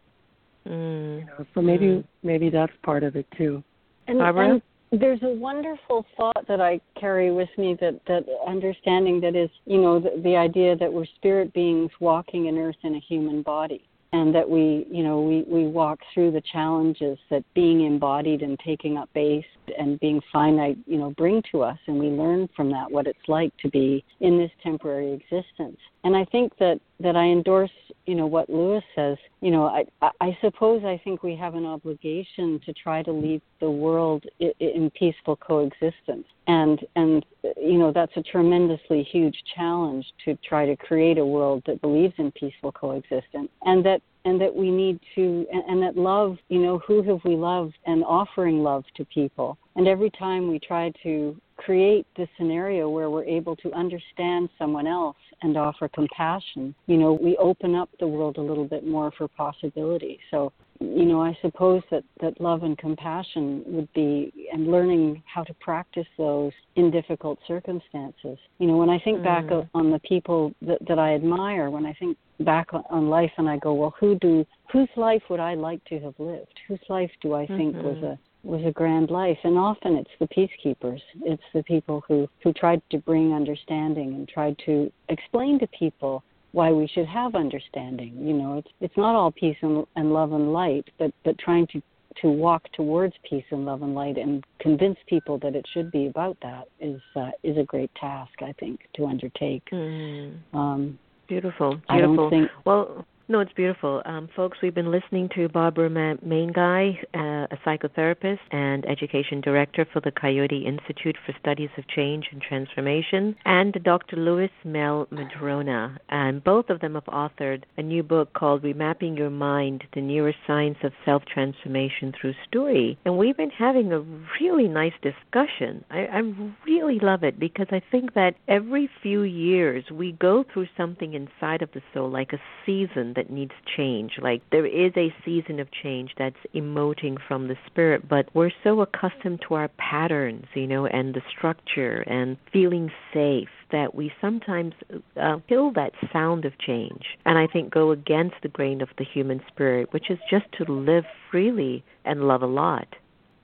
Mm. 0.67 1.19
You 1.19 1.25
know, 1.25 1.45
so 1.53 1.61
maybe, 1.61 1.85
mm. 1.85 2.03
maybe 2.23 2.49
that's 2.49 2.73
part 2.83 3.03
of 3.03 3.15
it 3.15 3.27
too. 3.37 3.63
And, 4.07 4.19
Barbara? 4.19 4.61
and 4.91 5.01
there's 5.01 5.21
a 5.23 5.29
wonderful 5.29 6.05
thought 6.15 6.45
that 6.47 6.59
I 6.59 6.81
carry 6.99 7.31
with 7.31 7.49
me 7.57 7.77
that 7.79 7.99
that 8.07 8.25
understanding 8.47 9.21
that 9.21 9.35
is, 9.35 9.49
you 9.65 9.81
know, 9.81 9.99
the, 9.99 10.21
the 10.23 10.35
idea 10.35 10.75
that 10.77 10.91
we're 10.91 11.05
spirit 11.05 11.53
beings 11.53 11.91
walking 11.99 12.47
in 12.47 12.57
earth 12.57 12.77
in 12.83 12.95
a 12.95 12.99
human 12.99 13.41
body 13.41 13.86
and 14.13 14.33
that 14.33 14.49
we 14.49 14.85
you 14.89 15.03
know 15.03 15.21
we 15.21 15.43
we 15.43 15.67
walk 15.67 15.99
through 16.13 16.31
the 16.31 16.41
challenges 16.51 17.17
that 17.29 17.43
being 17.53 17.85
embodied 17.85 18.41
and 18.41 18.57
taking 18.65 18.97
up 18.97 19.09
base 19.13 19.45
and 19.77 19.99
being 19.99 20.21
finite 20.31 20.77
you 20.85 20.97
know 20.97 21.11
bring 21.17 21.41
to 21.51 21.61
us 21.61 21.77
and 21.87 21.99
we 21.99 22.07
learn 22.07 22.47
from 22.55 22.71
that 22.71 22.89
what 22.89 23.07
it's 23.07 23.27
like 23.27 23.55
to 23.57 23.69
be 23.69 24.03
in 24.21 24.37
this 24.37 24.51
temporary 24.63 25.13
existence. 25.13 25.77
And 26.03 26.15
i 26.15 26.25
think 26.25 26.57
that 26.59 26.79
that 26.99 27.15
i 27.15 27.25
endorse 27.25 27.71
you 28.05 28.15
know 28.15 28.25
what 28.25 28.49
lewis 28.49 28.83
says. 28.95 29.17
You 29.41 29.51
know 29.51 29.65
i 29.65 29.85
i 30.21 30.37
suppose 30.41 30.83
i 30.83 30.99
think 31.03 31.23
we 31.23 31.35
have 31.35 31.55
an 31.55 31.65
obligation 31.65 32.59
to 32.65 32.73
try 32.73 33.03
to 33.03 33.11
leave 33.11 33.41
the 33.59 33.69
world 33.69 34.25
in 34.39 34.91
peaceful 34.97 35.35
coexistence. 35.35 36.25
And 36.47 36.79
and 36.95 37.25
you 37.57 37.77
know 37.77 37.91
that's 37.91 38.15
a 38.15 38.23
tremendously 38.23 39.03
huge 39.03 39.37
challenge 39.55 40.05
to 40.25 40.37
try 40.47 40.65
to 40.65 40.75
create 40.75 41.17
a 41.17 41.25
world 41.25 41.63
that 41.67 41.81
believes 41.81 42.13
in 42.17 42.31
peaceful 42.31 42.71
coexistence 42.71 43.49
and 43.63 43.85
that 43.85 44.01
and 44.25 44.39
that 44.41 44.53
we 44.53 44.71
need 44.71 44.99
to 45.15 45.45
and, 45.51 45.63
and 45.67 45.83
that 45.83 45.97
love 45.97 46.37
you 46.49 46.59
know 46.59 46.79
who 46.79 47.01
have 47.03 47.19
we 47.25 47.35
loved 47.35 47.77
and 47.85 48.03
offering 48.03 48.63
love 48.63 48.85
to 48.95 49.05
people. 49.05 49.57
And 49.75 49.87
every 49.87 50.09
time 50.11 50.49
we 50.49 50.59
try 50.59 50.91
to 51.03 51.35
create 51.67 52.07
this 52.15 52.29
scenario 52.37 52.89
where 52.89 53.09
we're 53.09 53.25
able 53.25 53.55
to 53.57 53.69
understand 53.73 54.47
someone 54.57 54.87
else 54.87 55.17
and 55.41 55.57
offer 55.57 55.87
compassion 55.89 56.73
you 56.85 56.95
know 56.95 57.11
we 57.11 57.35
open 57.37 57.75
up 57.75 57.89
the 57.99 58.07
world 58.07 58.37
a 58.37 58.41
little 58.49 58.63
bit 58.75 58.87
more 58.87 59.11
for 59.17 59.27
possibility 59.27 60.17
so 60.31 60.53
you 60.79 61.05
know, 61.05 61.21
I 61.21 61.35
suppose 61.41 61.81
that, 61.91 62.03
that 62.21 62.39
love 62.39 62.63
and 62.63 62.77
compassion 62.77 63.63
would 63.65 63.91
be, 63.93 64.31
and 64.53 64.67
learning 64.67 65.23
how 65.25 65.43
to 65.43 65.53
practice 65.55 66.05
those 66.17 66.51
in 66.75 66.91
difficult 66.91 67.39
circumstances. 67.47 68.37
You 68.59 68.67
know, 68.67 68.77
when 68.77 68.89
I 68.89 68.99
think 68.99 69.19
mm. 69.19 69.23
back 69.23 69.45
on 69.73 69.91
the 69.91 69.99
people 69.99 70.53
that, 70.61 70.77
that 70.87 70.99
I 70.99 71.15
admire, 71.15 71.69
when 71.69 71.85
I 71.85 71.93
think 71.93 72.17
back 72.41 72.67
on 72.73 73.09
life 73.09 73.31
and 73.37 73.49
I 73.49 73.57
go, 73.57 73.73
well, 73.73 73.95
who 73.99 74.19
do, 74.19 74.45
whose 74.71 74.89
life 74.95 75.23
would 75.29 75.39
I 75.39 75.55
like 75.55 75.83
to 75.85 75.99
have 75.99 76.13
lived? 76.19 76.53
Whose 76.67 76.79
life 76.89 77.11
do 77.21 77.33
I 77.33 77.47
think 77.47 77.75
mm-hmm. 77.75 77.87
was 77.87 78.03
a 78.03 78.19
was 78.47 78.63
a 78.65 78.71
grand 78.71 79.09
life 79.11 79.37
and 79.43 79.57
often 79.57 79.95
it's 79.95 80.09
the 80.19 80.27
peacekeepers 80.27 81.01
it's 81.23 81.43
the 81.53 81.63
people 81.63 82.03
who 82.07 82.27
who 82.43 82.53
tried 82.53 82.81
to 82.89 82.97
bring 82.99 83.33
understanding 83.33 84.13
and 84.13 84.27
tried 84.27 84.55
to 84.65 84.91
explain 85.09 85.59
to 85.59 85.67
people 85.67 86.23
why 86.57 86.71
we 86.71 86.87
should 86.87 87.05
have 87.05 87.35
understanding. 87.35 88.13
You 88.19 88.33
know, 88.33 88.57
it's 88.57 88.69
it's 88.81 88.97
not 88.97 89.15
all 89.15 89.31
peace 89.31 89.57
and, 89.61 89.85
and 89.95 90.13
love 90.13 90.31
and 90.33 90.53
light, 90.53 90.87
but 90.97 91.11
but 91.23 91.37
trying 91.37 91.67
to 91.67 91.81
to 92.21 92.29
walk 92.29 92.63
towards 92.73 93.13
peace 93.29 93.45
and 93.51 93.63
love 93.63 93.83
and 93.83 93.93
light 93.93 94.17
and 94.17 94.43
convince 94.59 94.97
people 95.07 95.37
that 95.37 95.55
it 95.55 95.63
should 95.71 95.91
be 95.91 96.07
about 96.07 96.35
that 96.41 96.67
is 96.79 97.01
uh, 97.15 97.29
is 97.43 97.57
a 97.57 97.63
great 97.63 97.91
task, 97.95 98.33
I 98.41 98.53
think, 98.59 98.79
to 98.95 99.05
undertake. 99.05 99.63
Mm. 99.71 100.37
Um, 100.53 100.99
beautiful, 101.27 101.75
beautiful. 101.75 101.95
I 101.95 101.99
don't 101.99 102.29
think, 102.29 102.49
well, 102.65 103.05
No, 103.29 103.41
it's 103.41 103.51
beautiful. 103.51 104.01
Um, 104.05 104.29
folks, 104.37 104.59
we've 104.63 104.73
been 104.73 104.89
listening 104.89 105.27
to 105.35 105.49
Barbara 105.49 105.89
Mainguy, 105.89 106.97
uh, 107.13 107.47
a 107.51 107.57
psychotherapist 107.65 108.39
and 108.51 108.85
education 108.87 109.41
director 109.41 109.85
for 109.91 109.99
the 109.99 110.11
Coyote 110.11 110.65
Institute 110.65 111.17
for 111.25 111.35
Studies 111.37 111.69
of 111.77 111.85
Change 111.89 112.27
and 112.31 112.41
Transformation, 112.41 113.35
and 113.43 113.77
Dr. 113.83 114.15
Louis 114.15 114.49
Mel 114.63 115.09
Madrona. 115.11 115.99
And 116.07 116.41
both 116.41 116.69
of 116.69 116.79
them 116.79 116.93
have 116.93 117.03
authored 117.03 117.63
a 117.75 117.81
new 117.81 118.01
book 118.01 118.31
called 118.31 118.63
Remapping 118.63 119.17
Your 119.17 119.29
Mind 119.29 119.83
The 119.93 119.99
Neuroscience 119.99 120.81
of 120.85 120.93
Self 121.03 121.23
Transformation 121.25 122.13
Through 122.21 122.35
Story. 122.47 122.97
And 123.03 123.17
we've 123.17 123.35
been 123.35 123.49
having 123.49 123.91
a 123.91 124.05
really 124.39 124.69
nice 124.69 124.93
discussion. 125.01 125.83
I, 125.91 126.05
I 126.05 126.21
really 126.65 126.99
love 127.01 127.23
it 127.23 127.37
because 127.37 127.67
I 127.71 127.81
think 127.91 128.13
that 128.13 128.35
every 128.47 128.89
few 129.03 129.23
years 129.23 129.83
we 129.91 130.13
go 130.13 130.45
through 130.53 130.67
something 130.77 131.13
inside 131.13 131.61
of 131.61 131.73
the 131.73 131.81
soul, 131.93 132.09
like 132.09 132.31
a 132.31 132.39
season 132.65 133.15
that 133.17 133.29
needs 133.29 133.51
change. 133.75 134.13
Like 134.21 134.41
there 134.51 134.65
is 134.65 134.93
a 134.95 135.13
season 135.25 135.59
of 135.59 135.67
change 135.83 136.11
that's 136.17 136.37
emoting 136.55 137.17
from 137.27 137.49
the 137.49 137.57
spirit, 137.65 138.07
but 138.07 138.29
we're 138.33 138.51
so 138.63 138.79
accustomed 138.79 139.41
to 139.47 139.55
our 139.55 139.67
patterns, 139.77 140.45
you 140.53 140.67
know, 140.67 140.85
and 140.85 141.13
the 141.13 141.21
structure 141.35 142.01
and 142.07 142.37
feeling 142.53 142.89
safe 143.13 143.49
that 143.71 143.93
we 143.93 144.13
sometimes 144.21 144.73
uh, 145.21 145.37
kill 145.49 145.73
that 145.73 145.91
sound 146.13 146.45
of 146.45 146.57
change 146.59 147.03
and 147.25 147.37
I 147.37 147.47
think 147.47 147.73
go 147.73 147.91
against 147.91 148.35
the 148.41 148.47
grain 148.47 148.81
of 148.81 148.89
the 148.97 149.03
human 149.03 149.41
spirit, 149.47 149.91
which 149.91 150.09
is 150.09 150.19
just 150.29 150.45
to 150.53 150.71
live 150.71 151.03
freely 151.29 151.83
and 152.05 152.27
love 152.27 152.43
a 152.43 152.47
lot. 152.47 152.87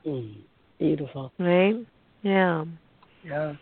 Mm, 0.06 0.36
beautiful. 0.80 1.34
Right? 1.40 1.76
Yeah. 2.22 2.66
Yeah. 3.26 3.56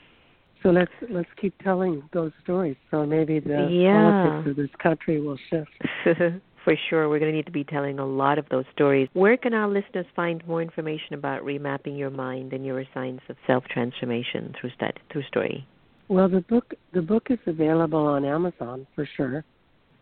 So 0.63 0.69
let's 0.69 0.91
let's 1.09 1.29
keep 1.39 1.57
telling 1.63 2.03
those 2.13 2.31
stories. 2.43 2.75
So 2.91 3.05
maybe 3.05 3.39
the 3.39 3.67
yeah. 3.71 4.25
politics 4.27 4.49
of 4.51 4.55
this 4.55 4.69
country 4.81 5.19
will 5.19 5.37
shift. 5.49 5.71
For 6.63 6.75
sure, 6.91 7.09
we're 7.09 7.17
going 7.17 7.31
to 7.31 7.35
need 7.35 7.47
to 7.47 7.51
be 7.51 7.63
telling 7.63 7.97
a 7.97 8.05
lot 8.05 8.37
of 8.37 8.45
those 8.49 8.65
stories. 8.71 9.09
Where 9.13 9.35
can 9.35 9.55
our 9.55 9.67
listeners 9.67 10.05
find 10.15 10.45
more 10.47 10.61
information 10.61 11.15
about 11.15 11.41
remapping 11.41 11.97
your 11.97 12.11
mind 12.11 12.53
and 12.53 12.63
your 12.63 12.83
science 12.93 13.21
of 13.29 13.35
self 13.47 13.63
transformation 13.65 14.53
through 14.59 14.69
that 14.79 14.97
through 15.11 15.23
story? 15.23 15.67
Well, 16.07 16.29
the 16.29 16.41
book 16.41 16.73
the 16.93 17.01
book 17.01 17.27
is 17.31 17.39
available 17.47 18.05
on 18.05 18.25
Amazon 18.25 18.85
for 18.93 19.09
sure. 19.17 19.43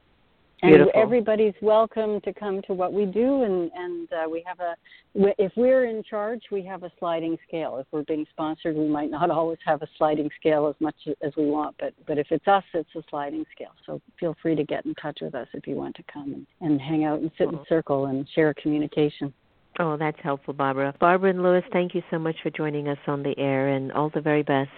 And 0.67 0.91
everybody's 0.95 1.55
welcome 1.63 2.21
to 2.23 2.33
come 2.33 2.61
to 2.63 2.75
what 2.75 2.93
we 2.93 3.07
do, 3.07 3.43
and 3.43 3.71
and 3.75 4.09
uh, 4.13 4.29
we 4.29 4.43
have 4.47 4.59
a. 4.61 4.75
If 5.15 5.53
we're 5.57 5.87
in 5.87 6.03
charge, 6.03 6.43
we 6.51 6.63
have 6.65 6.83
a 6.83 6.91
sliding 6.99 7.37
scale. 7.47 7.79
If 7.79 7.87
we're 7.93 8.03
being 8.03 8.27
sponsored, 8.31 8.77
we 8.77 8.89
might 8.89 9.11
not 9.11 9.31
always 9.39 9.59
have 9.65 9.83
a 9.83 9.89
sliding 9.97 10.29
scale 10.39 10.67
as 10.67 10.75
much 10.81 10.97
as 11.23 11.33
we 11.37 11.47
want, 11.47 11.77
but 11.79 11.95
but 12.07 12.19
if 12.19 12.27
it's 12.31 12.47
us, 12.49 12.65
it's 12.75 12.89
a 12.97 13.03
sliding 13.09 13.45
scale. 13.55 13.73
So 13.87 14.01
feel 14.19 14.35
free 14.43 14.57
to 14.57 14.65
get 14.65 14.85
in 14.87 14.95
touch 14.97 15.19
with 15.21 15.35
us 15.35 15.49
if 15.55 15.67
you 15.67 15.77
want 15.77 15.95
to 15.97 16.03
come 16.13 16.33
and, 16.33 16.47
and 16.61 16.81
hang 16.81 17.05
out 17.05 17.21
and 17.21 17.31
sit 17.39 17.49
in 17.49 17.59
circle 17.69 18.07
and 18.07 18.27
share 18.35 18.55
communication. 18.55 19.33
Oh, 19.79 19.97
that's 19.97 20.19
helpful, 20.23 20.55
Barbara. 20.55 20.95
Barbara 20.99 21.31
and 21.31 21.43
Lewis, 21.43 21.65
thank 21.71 21.95
you 21.95 22.03
so 22.11 22.19
much 22.19 22.37
for 22.43 22.51
joining 22.51 22.89
us 22.89 22.99
on 23.07 23.23
the 23.23 23.39
air, 23.39 23.69
and 23.69 23.93
all 23.93 24.11
the 24.11 24.21
very 24.21 24.43
best. 24.43 24.71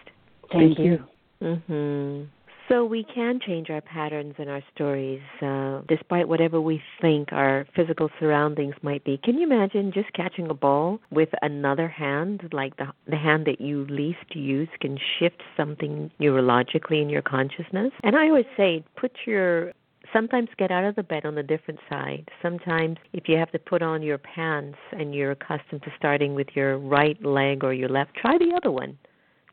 Thank, 0.52 0.76
thank 0.76 0.78
you. 0.78 1.06
you. 1.40 1.62
Mhm. 1.68 2.28
So 2.68 2.84
we 2.84 3.02
can 3.02 3.40
change 3.40 3.70
our 3.70 3.80
patterns 3.80 4.34
and 4.36 4.50
our 4.50 4.62
stories, 4.74 5.22
uh, 5.40 5.80
despite 5.88 6.28
whatever 6.28 6.60
we 6.60 6.82
think 7.00 7.32
our 7.32 7.66
physical 7.74 8.10
surroundings 8.20 8.74
might 8.82 9.02
be. 9.04 9.18
Can 9.24 9.38
you 9.38 9.44
imagine 9.44 9.90
just 9.90 10.12
catching 10.12 10.50
a 10.50 10.54
ball 10.54 11.00
with 11.10 11.30
another 11.40 11.88
hand, 11.88 12.42
like 12.52 12.76
the 12.76 12.88
the 13.06 13.16
hand 13.16 13.46
that 13.46 13.58
you 13.58 13.86
least 13.88 14.34
use, 14.34 14.68
can 14.80 14.98
shift 15.18 15.42
something 15.56 16.10
neurologically 16.20 17.00
in 17.00 17.08
your 17.08 17.22
consciousness? 17.22 17.90
And 18.02 18.14
I 18.14 18.28
always 18.28 18.44
say, 18.54 18.84
put 18.96 19.12
your 19.24 19.72
sometimes 20.12 20.48
get 20.58 20.70
out 20.70 20.84
of 20.84 20.94
the 20.94 21.02
bed 21.02 21.24
on 21.24 21.36
the 21.36 21.42
different 21.42 21.80
side. 21.88 22.28
Sometimes, 22.42 22.98
if 23.14 23.28
you 23.28 23.38
have 23.38 23.50
to 23.52 23.58
put 23.58 23.80
on 23.80 24.02
your 24.02 24.18
pants 24.18 24.78
and 24.92 25.14
you're 25.14 25.30
accustomed 25.30 25.82
to 25.84 25.92
starting 25.96 26.34
with 26.34 26.48
your 26.54 26.76
right 26.78 27.22
leg 27.24 27.64
or 27.64 27.72
your 27.72 27.88
left, 27.88 28.14
try 28.14 28.36
the 28.36 28.52
other 28.54 28.70
one. 28.70 28.98